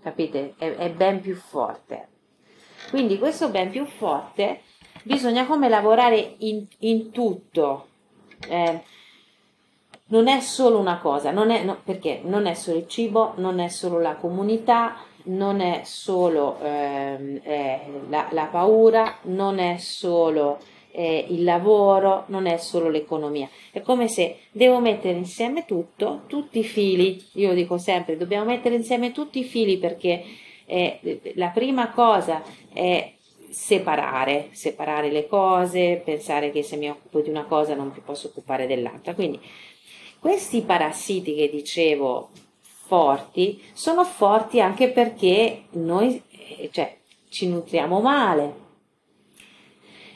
[0.04, 0.54] Capite?
[0.58, 2.10] È, è ben più forte.
[2.92, 4.62] Quindi questo ben più forte
[5.02, 7.88] bisogna come lavorare in, in tutto.
[8.48, 8.82] Eh,
[10.12, 13.60] non è solo una cosa, non è, no, perché non è solo il cibo, non
[13.60, 17.42] è solo la comunità, non è solo eh,
[18.10, 20.60] la, la, paura, non è solo
[20.92, 23.50] eh, il lavoro, non è solo l'economia.
[23.72, 27.24] È come se devo mettere insieme tutto, tutti i fili.
[27.34, 30.24] Io dico sempre, dobbiamo mettere insieme tutti i fili perché
[30.66, 32.42] eh, la prima cosa
[32.74, 33.14] è
[33.52, 38.28] separare, separare le cose, pensare che se mi occupo di una cosa non mi posso
[38.28, 39.14] occupare dell'altra.
[39.14, 39.40] Quindi
[40.20, 42.30] questi parassiti che dicevo
[42.60, 46.22] forti sono forti anche perché noi
[46.58, 46.98] eh, cioè,
[47.30, 48.54] ci nutriamo male,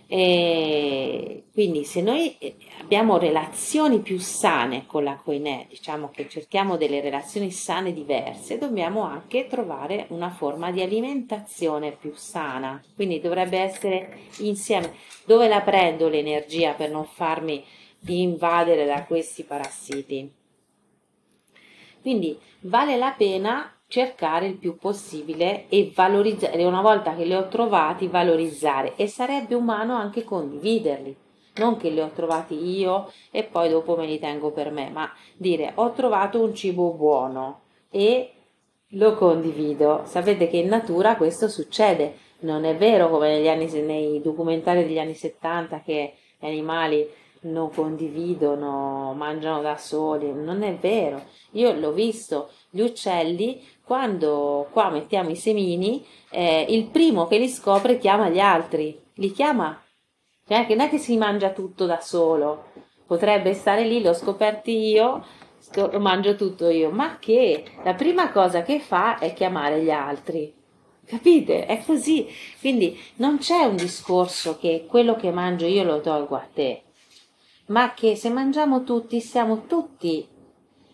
[0.08, 6.78] e quindi se noi eh, abbiamo relazioni più sane con la Koine, diciamo che cerchiamo
[6.78, 12.84] delle relazioni sane diverse, dobbiamo anche trovare una forma di alimentazione più sana.
[12.94, 14.94] Quindi dovrebbe essere insieme.
[15.26, 17.64] Dove la prendo l'energia per non farmi
[18.08, 20.32] invadere da questi parassiti?
[22.02, 27.48] Quindi vale la pena cercare il più possibile e valorizzare, una volta che li ho
[27.48, 31.16] trovati, valorizzare e sarebbe umano anche condividerli.
[31.58, 35.10] Non che li ho trovati io e poi dopo me li tengo per me, ma
[35.38, 38.32] dire ho trovato un cibo buono e
[38.90, 40.02] lo condivido.
[40.06, 45.14] Sapete che in natura questo succede, non è vero come anni, nei documentari degli anni
[45.16, 47.08] 70 che gli animali
[47.42, 51.24] non condividono, mangiano da soli, non è vero.
[51.52, 57.48] Io l'ho visto, gli uccelli quando qua mettiamo i semini, eh, il primo che li
[57.48, 59.80] scopre chiama gli altri, li chiama,
[60.48, 62.72] cioè non è che si mangia tutto da solo,
[63.06, 65.24] potrebbe stare lì, l'ho scoperti io,
[65.74, 70.54] lo mangio tutto io, ma che la prima cosa che fa è chiamare gli altri.
[71.06, 71.68] Capite?
[71.68, 72.28] È così.
[72.60, 76.82] Quindi non c'è un discorso che quello che mangio io lo tolgo a te,
[77.68, 80.28] ma che se mangiamo tutti siamo tutti,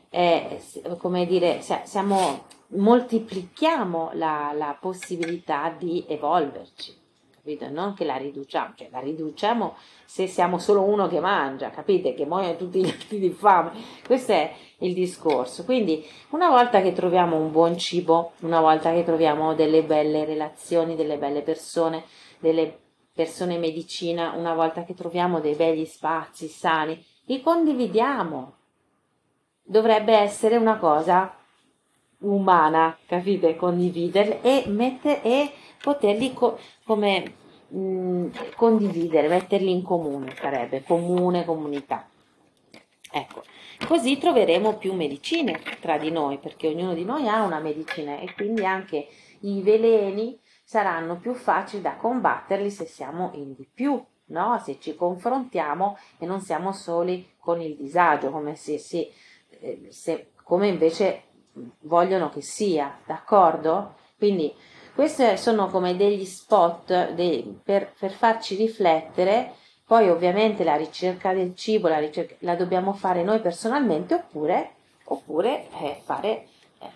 [0.10, 0.62] eh,
[0.98, 6.96] come dire, siamo moltiplichiamo la, la possibilità di evolverci,
[7.34, 7.70] capito?
[7.70, 12.14] Non che la riduciamo, cioè la riduciamo se siamo solo uno che mangia, capite?
[12.14, 13.72] Che muoiono tutti gli altri di fame.
[14.06, 15.66] Questo è il discorso.
[15.66, 20.96] Quindi, una volta che troviamo un buon cibo, una volta che troviamo delle belle relazioni,
[20.96, 22.04] delle belle persone,
[22.40, 22.80] delle
[23.14, 28.56] persone medicina, una volta che troviamo dei begli spazi sani, li condividiamo.
[29.64, 31.36] Dovrebbe essere una cosa
[32.22, 33.56] umana, capite?
[33.56, 35.52] Condividere e, mettere, e
[35.82, 37.34] poterli co- come
[37.68, 42.08] mh, mm, condividere, metterli in comune, sarebbe comune, comunità.
[43.14, 43.44] Ecco,
[43.88, 48.34] Così troveremo più medicine tra di noi, perché ognuno di noi ha una medicina e
[48.34, 49.08] quindi anche
[49.42, 54.62] i veleni saranno più facili da combatterli se siamo in di più, no?
[54.64, 59.12] se ci confrontiamo e non siamo soli con il disagio, come, se, se,
[59.60, 61.24] eh, se, come invece
[61.82, 63.96] vogliono che sia, d'accordo?
[64.18, 64.54] Quindi
[64.94, 69.54] questi sono come degli spot dei, per, per, farci riflettere,
[69.86, 74.76] poi ovviamente la ricerca del cibo la, ricerca, la dobbiamo fare noi personalmente oppure,
[75.06, 76.48] oppure eh, fare,
[76.80, 76.90] eh,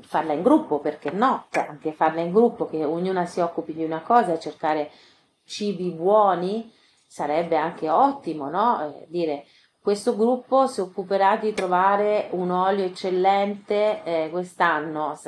[0.00, 1.46] farla in gruppo, perché no?
[1.50, 4.90] Cioè, anche farla in gruppo, che ognuna si occupi di una cosa cercare
[5.44, 6.70] cibi buoni
[7.06, 8.94] sarebbe anche ottimo, no?
[8.94, 9.46] Eh, dire
[9.88, 15.18] questo gruppo si occuperà di trovare un olio eccellente eh, quest'anno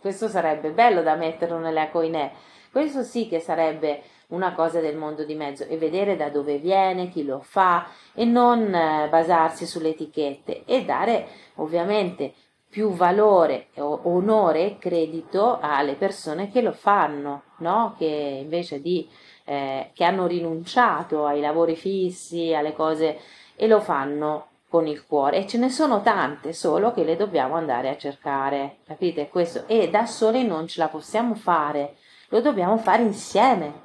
[0.00, 2.32] questo sarebbe bello da metterlo nella coinè.
[2.70, 7.10] Questo sì che sarebbe una cosa del mondo di mezzo e vedere da dove viene,
[7.10, 11.26] chi lo fa e non eh, basarsi sulle etichette e dare
[11.56, 12.32] ovviamente
[12.66, 17.94] più valore, onore e credito alle persone che lo fanno, no?
[17.98, 18.06] che
[18.42, 19.06] invece di
[19.44, 23.18] eh, che hanno rinunciato ai lavori fissi, alle cose
[23.56, 27.54] e lo fanno con il cuore e ce ne sono tante solo che le dobbiamo
[27.54, 29.68] andare a cercare, capite questo?
[29.68, 31.96] E da soli non ce la possiamo fare,
[32.30, 33.82] lo dobbiamo fare insieme.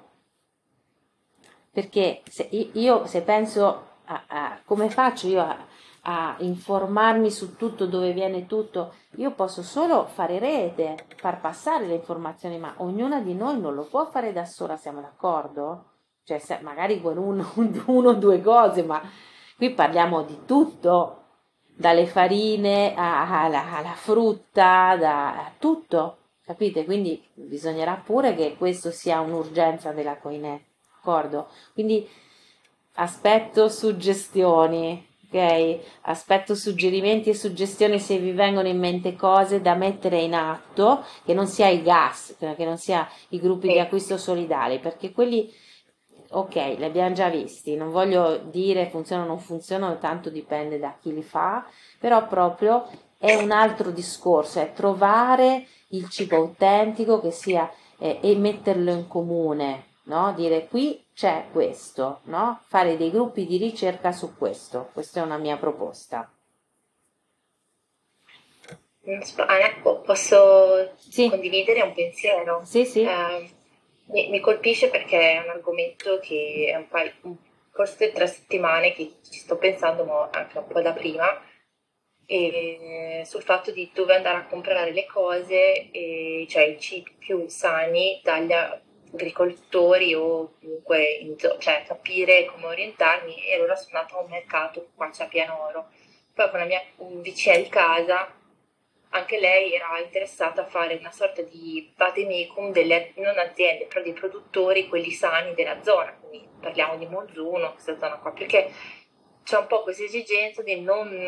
[1.71, 5.57] Perché se io se penso a, a come faccio io a,
[6.01, 11.93] a informarmi su tutto, dove viene tutto, io posso solo fare rete, far passare le
[11.93, 15.83] informazioni, ma ognuna di noi non lo può fare da sola, siamo d'accordo?
[16.23, 17.17] Cioè, magari con
[17.85, 19.01] uno o due cose, ma
[19.59, 21.23] Qui parliamo di tutto,
[21.75, 26.85] dalle farine alla, alla frutta, da, a tutto, capite?
[26.85, 30.61] Quindi bisognerà pure che questo sia un'urgenza della Coinè,
[30.95, 31.49] d'accordo?
[31.73, 32.07] Quindi
[32.93, 35.79] aspetto suggestioni, ok?
[36.03, 41.33] Aspetto suggerimenti e suggestioni se vi vengono in mente cose da mettere in atto, che
[41.33, 45.53] non sia il gas, che non sia i gruppi di acquisto solidali, perché quelli
[46.31, 50.95] ok, li abbiamo già visti, non voglio dire funziona o non funziona, tanto dipende da
[50.99, 51.65] chi li fa,
[51.99, 58.35] però proprio è un altro discorso, è trovare il cibo autentico che sia eh, e
[58.35, 60.33] metterlo in comune, no?
[60.33, 62.61] Dire qui c'è questo, no?
[62.67, 66.31] Fare dei gruppi di ricerca su questo, questa è una mia proposta.
[69.01, 71.29] Ecco, posso sì.
[71.29, 72.61] condividere un pensiero?
[72.63, 73.01] Sì, sì.
[73.01, 73.49] Eh,
[74.09, 77.13] mi, mi, colpisce perché è un argomento che è un paio,
[77.71, 81.27] forse tre settimane che ci sto pensando, ma anche un po' da prima,
[83.23, 88.21] sul fatto di dove andare a comprare le cose, e, cioè i cibi più sani
[88.23, 94.29] dagli agricoltori o comunque in, cioè, capire come orientarmi e allora sono andata a un
[94.29, 95.89] mercato qua c'è Pianoro.
[96.33, 96.81] Poi con la mia
[97.21, 98.31] vicina di casa
[99.11, 104.13] anche lei era interessata a fare una sorta di vademecum delle non aziende, però dei
[104.13, 108.71] produttori, quelli sani della zona, quindi parliamo di Monzuno, questa zona qua, perché
[109.43, 111.27] c'è un po' questa esigenza di non,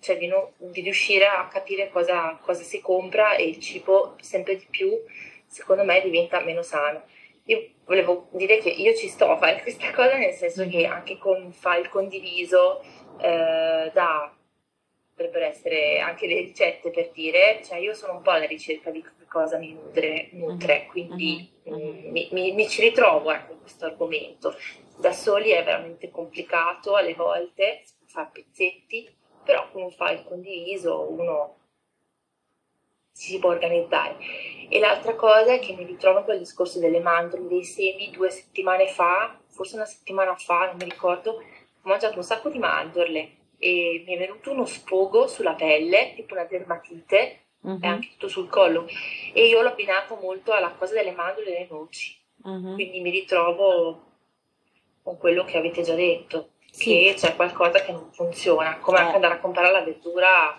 [0.00, 4.56] cioè di, non, di riuscire a capire cosa, cosa, si compra e il cibo sempre
[4.56, 4.90] di più,
[5.46, 7.04] secondo me, diventa meno sano.
[7.44, 11.16] Io volevo dire che io ci sto a fare questa cosa, nel senso che anche
[11.16, 12.82] con file condiviso
[13.20, 14.32] eh, da
[15.18, 19.04] potrebbero essere anche le ricette per dire, cioè io sono un po' alla ricerca di
[19.26, 20.88] cosa mi nutre, nutre mm-hmm.
[20.88, 22.10] quindi mm-hmm.
[22.10, 24.54] Mi, mi, mi, ci ritrovo ecco, in questo argomento.
[24.96, 29.12] Da soli è veramente complicato alle volte, fa pezzetti,
[29.44, 31.56] però con un file condiviso uno
[33.12, 34.16] si può organizzare.
[34.70, 38.30] E l'altra cosa è che mi ritrovo con il discorso delle mandorle, dei semi, due
[38.30, 41.42] settimane fa, forse una settimana fa, non mi ricordo, ho
[41.82, 46.44] mangiato un sacco di mandorle e mi è venuto uno sfogo sulla pelle, tipo una
[46.44, 47.78] dermatite, uh-huh.
[47.80, 48.86] e anche tutto sul collo.
[49.32, 52.16] E io l'ho abbinato molto alla cosa delle mandorle e delle noci.
[52.44, 52.74] Uh-huh.
[52.74, 54.04] Quindi mi ritrovo
[55.02, 56.90] con quello che avete già detto, sì.
[56.90, 59.00] che c'è qualcosa che non funziona, come eh.
[59.02, 60.56] anche andare a comprare la verdura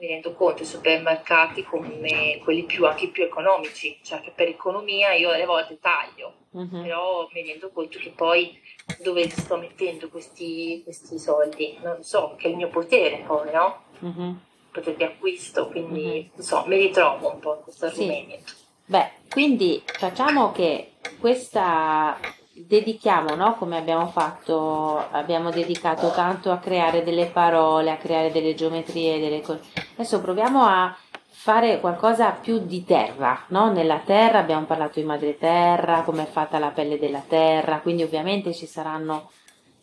[0.00, 5.12] mi rendo conto, i supermercati come quelli più, anche più economici, cioè che per economia
[5.12, 6.82] io alle volte taglio, uh-huh.
[6.82, 8.58] però mi rendo conto che poi
[9.02, 13.82] dove sto mettendo questi, questi soldi, non so, che è il mio potere poi, no?
[14.00, 14.36] Uh-huh.
[14.72, 16.36] Potere di acquisto, quindi uh-huh.
[16.36, 18.48] non so, mi ritrovo un po' in questo argomento.
[18.48, 18.54] Sì.
[18.86, 22.18] Beh, quindi facciamo che questa
[22.52, 23.54] dedichiamo, no?
[23.54, 29.40] come abbiamo fatto, abbiamo dedicato tanto a creare delle parole, a creare delle geometrie, delle
[29.40, 29.60] cose.
[29.94, 30.96] Adesso proviamo a
[31.42, 33.72] fare qualcosa più di terra, no?
[33.72, 38.02] Nella terra abbiamo parlato di madre terra, come è fatta la pelle della terra, quindi
[38.02, 39.30] ovviamente ci saranno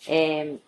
[0.05, 0.59] eh,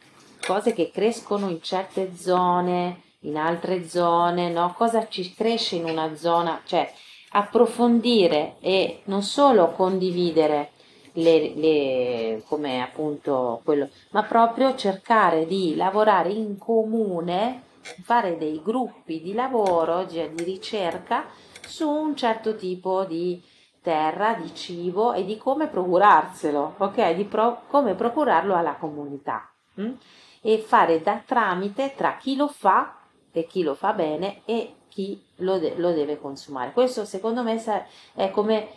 [0.43, 4.73] cose che crescono in certe zone, in altre zone, no?
[4.75, 6.91] Cosa ci cresce in una zona, cioè
[7.33, 10.71] approfondire e non solo condividere
[11.13, 17.61] le, le, come appunto quello, ma proprio cercare di lavorare in comune,
[18.03, 21.25] fare dei gruppi di lavoro, di, ricerca
[21.65, 23.41] su un certo tipo di
[23.81, 27.13] terra, di cibo e di come procurarselo, ok?
[27.13, 29.91] Di pro, come procurarlo alla comunità hm?
[30.41, 32.97] e fare da tramite tra chi lo fa
[33.31, 36.71] e chi lo fa bene e chi lo, de- lo deve consumare.
[36.71, 37.61] Questo secondo me
[38.13, 38.67] è come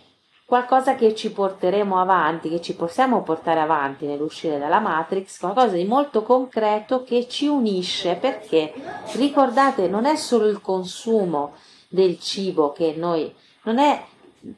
[0.45, 5.84] qualcosa che ci porteremo avanti, che ci possiamo portare avanti nell'uscire dalla Matrix, qualcosa di
[5.84, 8.72] molto concreto che ci unisce perché
[9.14, 11.55] ricordate non è solo il consumo
[11.88, 13.32] del cibo che noi
[13.62, 14.05] non è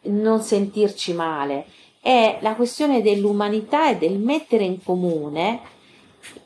[0.02, 1.66] non sentirci male,
[2.00, 5.60] è la questione dell'umanità e del mettere in comune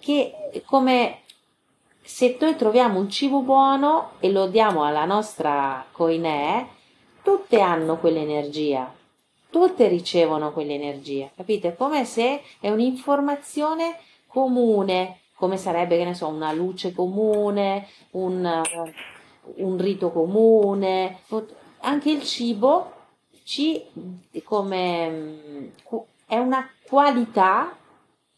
[0.01, 1.21] che come
[2.03, 6.67] se noi troviamo un cibo buono e lo diamo alla nostra coinè,
[7.23, 8.93] tutte hanno quell'energia,
[9.51, 11.75] tutte ricevono quell'energia, capite?
[11.75, 13.97] Come se è un'informazione
[14.27, 18.63] comune, come sarebbe, che ne so, una luce comune, un,
[19.57, 21.21] un rito comune,
[21.81, 22.93] anche il cibo
[23.45, 23.83] ci,
[24.45, 25.73] come,
[26.27, 27.77] è una qualità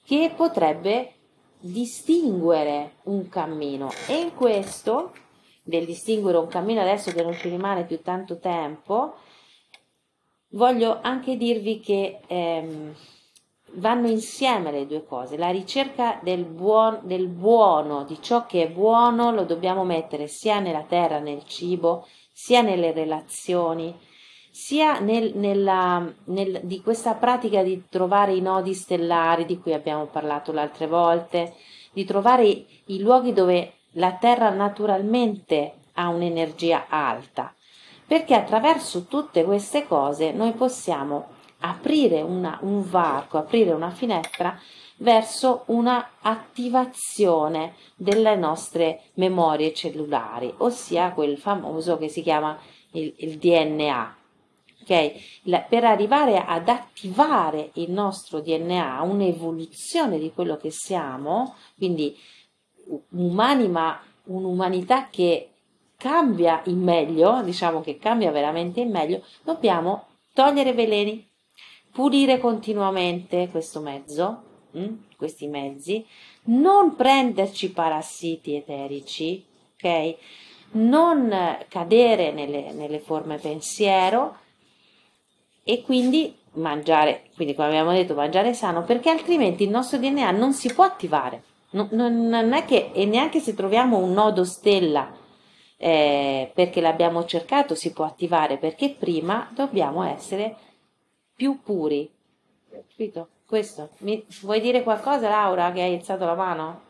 [0.05, 1.15] che potrebbe
[1.59, 5.13] distinguere un cammino e in questo
[5.63, 9.17] del distinguere un cammino adesso che non ci rimane più tanto tempo
[10.51, 12.95] voglio anche dirvi che ehm,
[13.75, 15.37] vanno insieme le due cose.
[15.37, 20.61] La ricerca del, buon, del buono di ciò che è buono lo dobbiamo mettere sia
[20.61, 23.95] nella terra nel cibo sia nelle relazioni
[24.51, 30.07] sia nel, nella, nel, di questa pratica di trovare i nodi stellari di cui abbiamo
[30.07, 31.55] parlato le altre volte,
[31.93, 37.55] di trovare i, i luoghi dove la Terra naturalmente ha un'energia alta,
[38.11, 41.29] perché attraverso tutte queste cose noi possiamo
[41.61, 44.61] aprire una, un varco, aprire una finestra
[44.97, 52.59] verso una attivazione delle nostre memorie cellulari, ossia quel famoso che si chiama
[52.95, 54.17] il, il DNA
[54.83, 55.69] ok?
[55.69, 62.19] per arrivare ad attivare il nostro DNA, un'evoluzione di quello che siamo, quindi
[63.11, 65.50] un'anima, un'umanità che
[66.01, 71.29] cambia in meglio, diciamo che cambia veramente in meglio, dobbiamo togliere veleni,
[71.93, 74.43] pulire continuamente questo mezzo?
[74.79, 76.03] Mm, questi mezzi,
[76.45, 79.45] non prenderci parassiti eterici,
[79.75, 80.15] ok?
[80.73, 84.39] Non cadere nelle, nelle forme pensiero,
[85.63, 90.55] e quindi mangiare, quindi come abbiamo detto, mangiare sano, perché altrimenti il nostro DNA non
[90.55, 91.43] si può attivare.
[91.73, 95.20] Non, non è che, e neanche se troviamo un nodo stella
[95.83, 100.55] eh, perché l'abbiamo cercato si può attivare, perché prima dobbiamo essere
[101.35, 102.11] più puri.
[102.71, 103.29] Capito?
[103.47, 103.91] Questo.
[103.99, 106.83] Mi, vuoi dire qualcosa, Laura, che hai alzato la mano?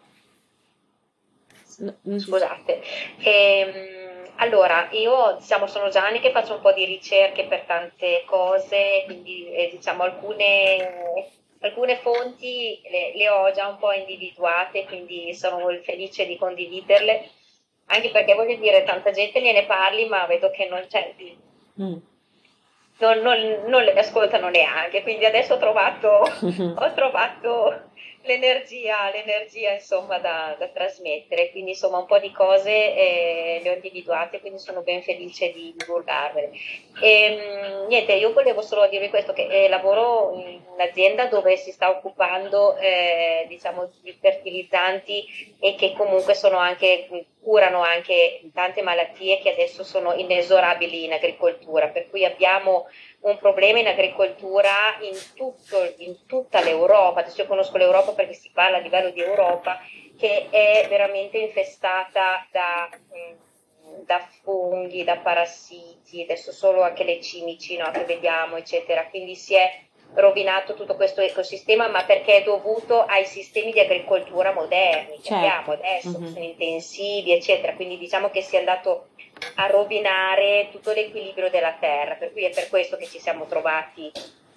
[2.19, 2.83] Scusate.
[3.23, 3.99] Ehm
[4.43, 9.03] allora, io diciamo, sono già anni che faccio un po' di ricerche per tante cose,
[9.05, 11.29] quindi eh, diciamo alcune,
[11.61, 17.29] alcune fonti le, le, ho già un po' individuate, quindi sono felice di condividerle,
[17.91, 21.15] anche perché voglio dire, tanta gente gliene parli, ma vedo che non c'è...
[21.81, 21.97] Mm.
[22.99, 27.89] Non, non, non, le ascoltano neanche, quindi adesso ho trovato, ho trovato
[28.23, 33.75] l'energia, l'energia insomma da, da, trasmettere, quindi insomma un po' di cose eh, le ho
[33.75, 36.51] individuate, quindi sono ben felice di divulgarvele.
[37.01, 41.73] E, ehm, niente, io volevo solo dirvi questo, che eh, lavoro in un'azienda dove si
[41.73, 47.07] sta occupando eh, diciamo di fertilizzanti e che comunque sono anche,
[47.43, 52.87] curano anche tante malattie che adesso sono inesorabili in agricoltura, per cui abbiamo
[53.21, 58.51] un problema in agricoltura in, tutto, in tutta l'Europa, adesso io conosco l'Europa perché si
[58.53, 59.79] parla a livello di Europa,
[60.19, 67.77] che è veramente infestata da, mm, da funghi, da parassiti, adesso solo anche le cimici
[67.77, 69.07] no, che vediamo, eccetera.
[69.07, 74.53] Quindi si è rovinato tutto questo ecosistema, ma perché è dovuto ai sistemi di agricoltura
[74.53, 75.35] moderni che certo.
[75.35, 76.23] abbiamo adesso, mm-hmm.
[76.23, 77.75] che sono intensivi, eccetera.
[77.75, 79.09] Quindi diciamo che si è andato
[79.57, 84.11] a rovinare tutto l'equilibrio della terra, per cui è per questo che ci siamo trovati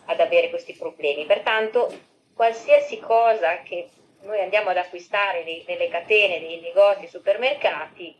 [0.05, 1.25] ad avere questi problemi.
[1.25, 1.91] Pertanto
[2.33, 3.89] qualsiasi cosa che
[4.23, 8.15] noi andiamo ad acquistare nelle catene, nei negozi, supermercati,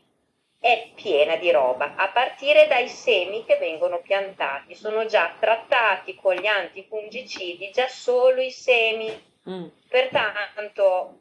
[0.64, 6.36] è piena di roba, a partire dai semi che vengono piantati, sono già trattati con
[6.36, 9.12] gli antifungicidi, già solo i semi.
[9.50, 9.66] Mm.
[9.90, 11.20] Pertanto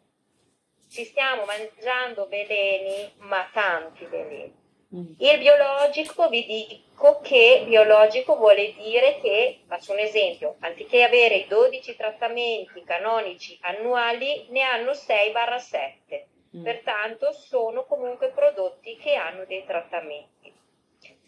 [0.89, 4.55] ci stiamo mangiando veleni, ma tanti veleni.
[4.95, 5.15] Mm.
[5.19, 11.49] Il biologico, vi dico che biologico vuole dire che, faccio un esempio, anziché avere i
[11.49, 16.31] 12 trattamenti canonici annuali, ne hanno 6-7.
[16.57, 16.65] Mm.
[16.65, 20.53] Pertanto sono comunque prodotti che hanno dei trattamenti.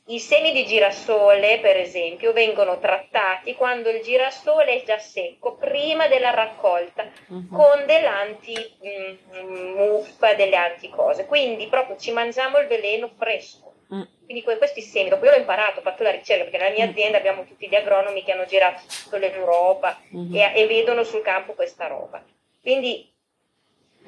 [0.08, 6.08] I semi di girasole, per esempio, vengono trattati quando il girasole è già secco, prima
[6.08, 7.48] della raccolta, Mhm.
[7.50, 11.24] con dell'anti-muffa, delle anticose.
[11.26, 13.72] Quindi proprio ci mangiamo il veleno fresco.
[13.94, 14.02] Mm.
[14.24, 16.84] Quindi que- questi semi, dopo io l'ho imparato, ho fatto la ricerca, perché nella mia
[16.86, 16.90] Mm.
[16.90, 20.34] azienda abbiamo tutti gli agronomi che hanno girato tutta l'Europa Mhm.
[20.34, 22.22] e, e vedono sul campo questa roba.
[22.60, 23.10] Quindi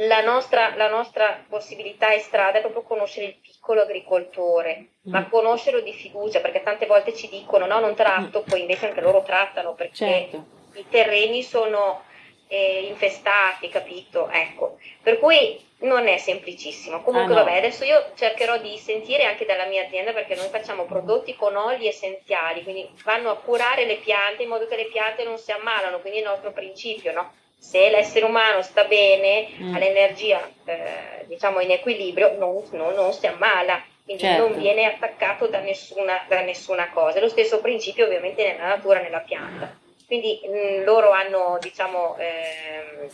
[0.00, 5.30] la nostra, la nostra possibilità e strada è proprio conoscere il piccolo agricoltore, ma Mm.
[5.30, 9.22] conoscerlo di fiducia, perché tante volte ci dicono no, non tratto, poi invece anche loro
[9.22, 10.44] trattano perché Certo.
[10.74, 12.02] i terreni sono
[12.48, 14.28] eh, infestati, capito?
[14.30, 17.02] Ecco, per cui non è semplicissimo.
[17.02, 17.44] Comunque, Ah, no.
[17.44, 21.56] vabbè, adesso io cercherò di sentire anche dalla mia azienda perché noi facciamo prodotti con
[21.56, 25.50] oli essenziali, quindi vanno a curare le piante in modo che le piante non si
[25.50, 27.32] ammalano, quindi è il nostro principio, no?
[27.68, 29.74] Se l'essere umano sta bene, Mm.
[29.74, 33.82] ha l'energia, eh, diciamo, in equilibrio, non, non- non si ammala.
[34.04, 34.46] Quindi Certo.
[34.48, 37.18] non viene attaccato da nessuna, da nessuna cosa.
[37.18, 39.76] È lo stesso principio ovviamente nella natura, nella pianta.
[40.06, 43.08] Quindi mh, loro hanno diciamo, ehm,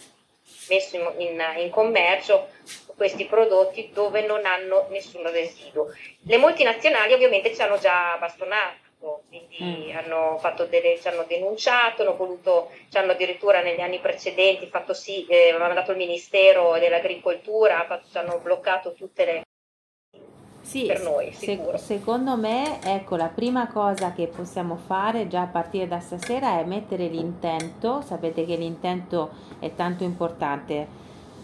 [0.69, 2.49] messo in, in- in commercio
[2.95, 5.87] questi prodotti dove non hanno nessun residuo.
[6.27, 8.82] Le multinazionali ovviamente ci hanno già bastonato,
[9.29, 9.97] quindi Mm.
[9.97, 14.95] hanno fatto delle, ci hanno denunciato, hanno voluto, ci hanno addirittura negli anni precedenti fatto
[14.95, 19.43] sì, eh, aveva mandato il Ministero dell'Agricoltura, fatto- ci hanno bloccato tutte le...
[20.61, 21.77] Sì, per noi, se- sicuro.
[21.77, 26.65] secondo me, ecco, la prima cosa che possiamo fare già a partire da stasera è
[26.65, 28.01] mettere l'intento.
[28.01, 30.87] Sapete che l'intento è tanto importante.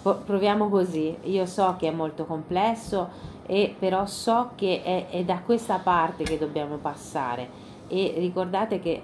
[0.02, 1.16] Po- proviamo così.
[1.24, 3.10] Io so che è molto complesso,
[3.50, 7.48] e però so che è, è da questa parte che dobbiamo passare.
[7.88, 9.02] E ricordate che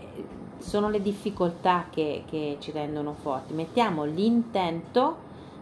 [0.59, 3.55] sono le difficoltà che, che ci rendono forti.
[3.55, 5.17] Mettiamo l'intento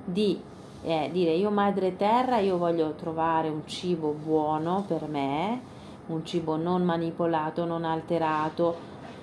[0.04, 0.40] di
[0.82, 5.60] eh, dire io madre terra, io voglio trovare un cibo buono per me,
[6.06, 8.74] un cibo non manipolato, non alterato,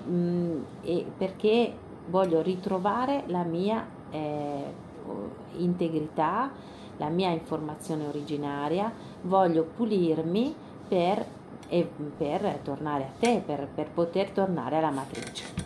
[0.08, 1.74] mm, e perché
[2.06, 4.64] voglio ritrovare la mia eh,
[5.58, 6.50] integrità,
[6.96, 8.92] la mia informazione originaria,
[9.22, 10.54] voglio pulirmi
[10.88, 11.24] per,
[12.16, 15.60] per tornare a te, per, per poter tornare alla matrice.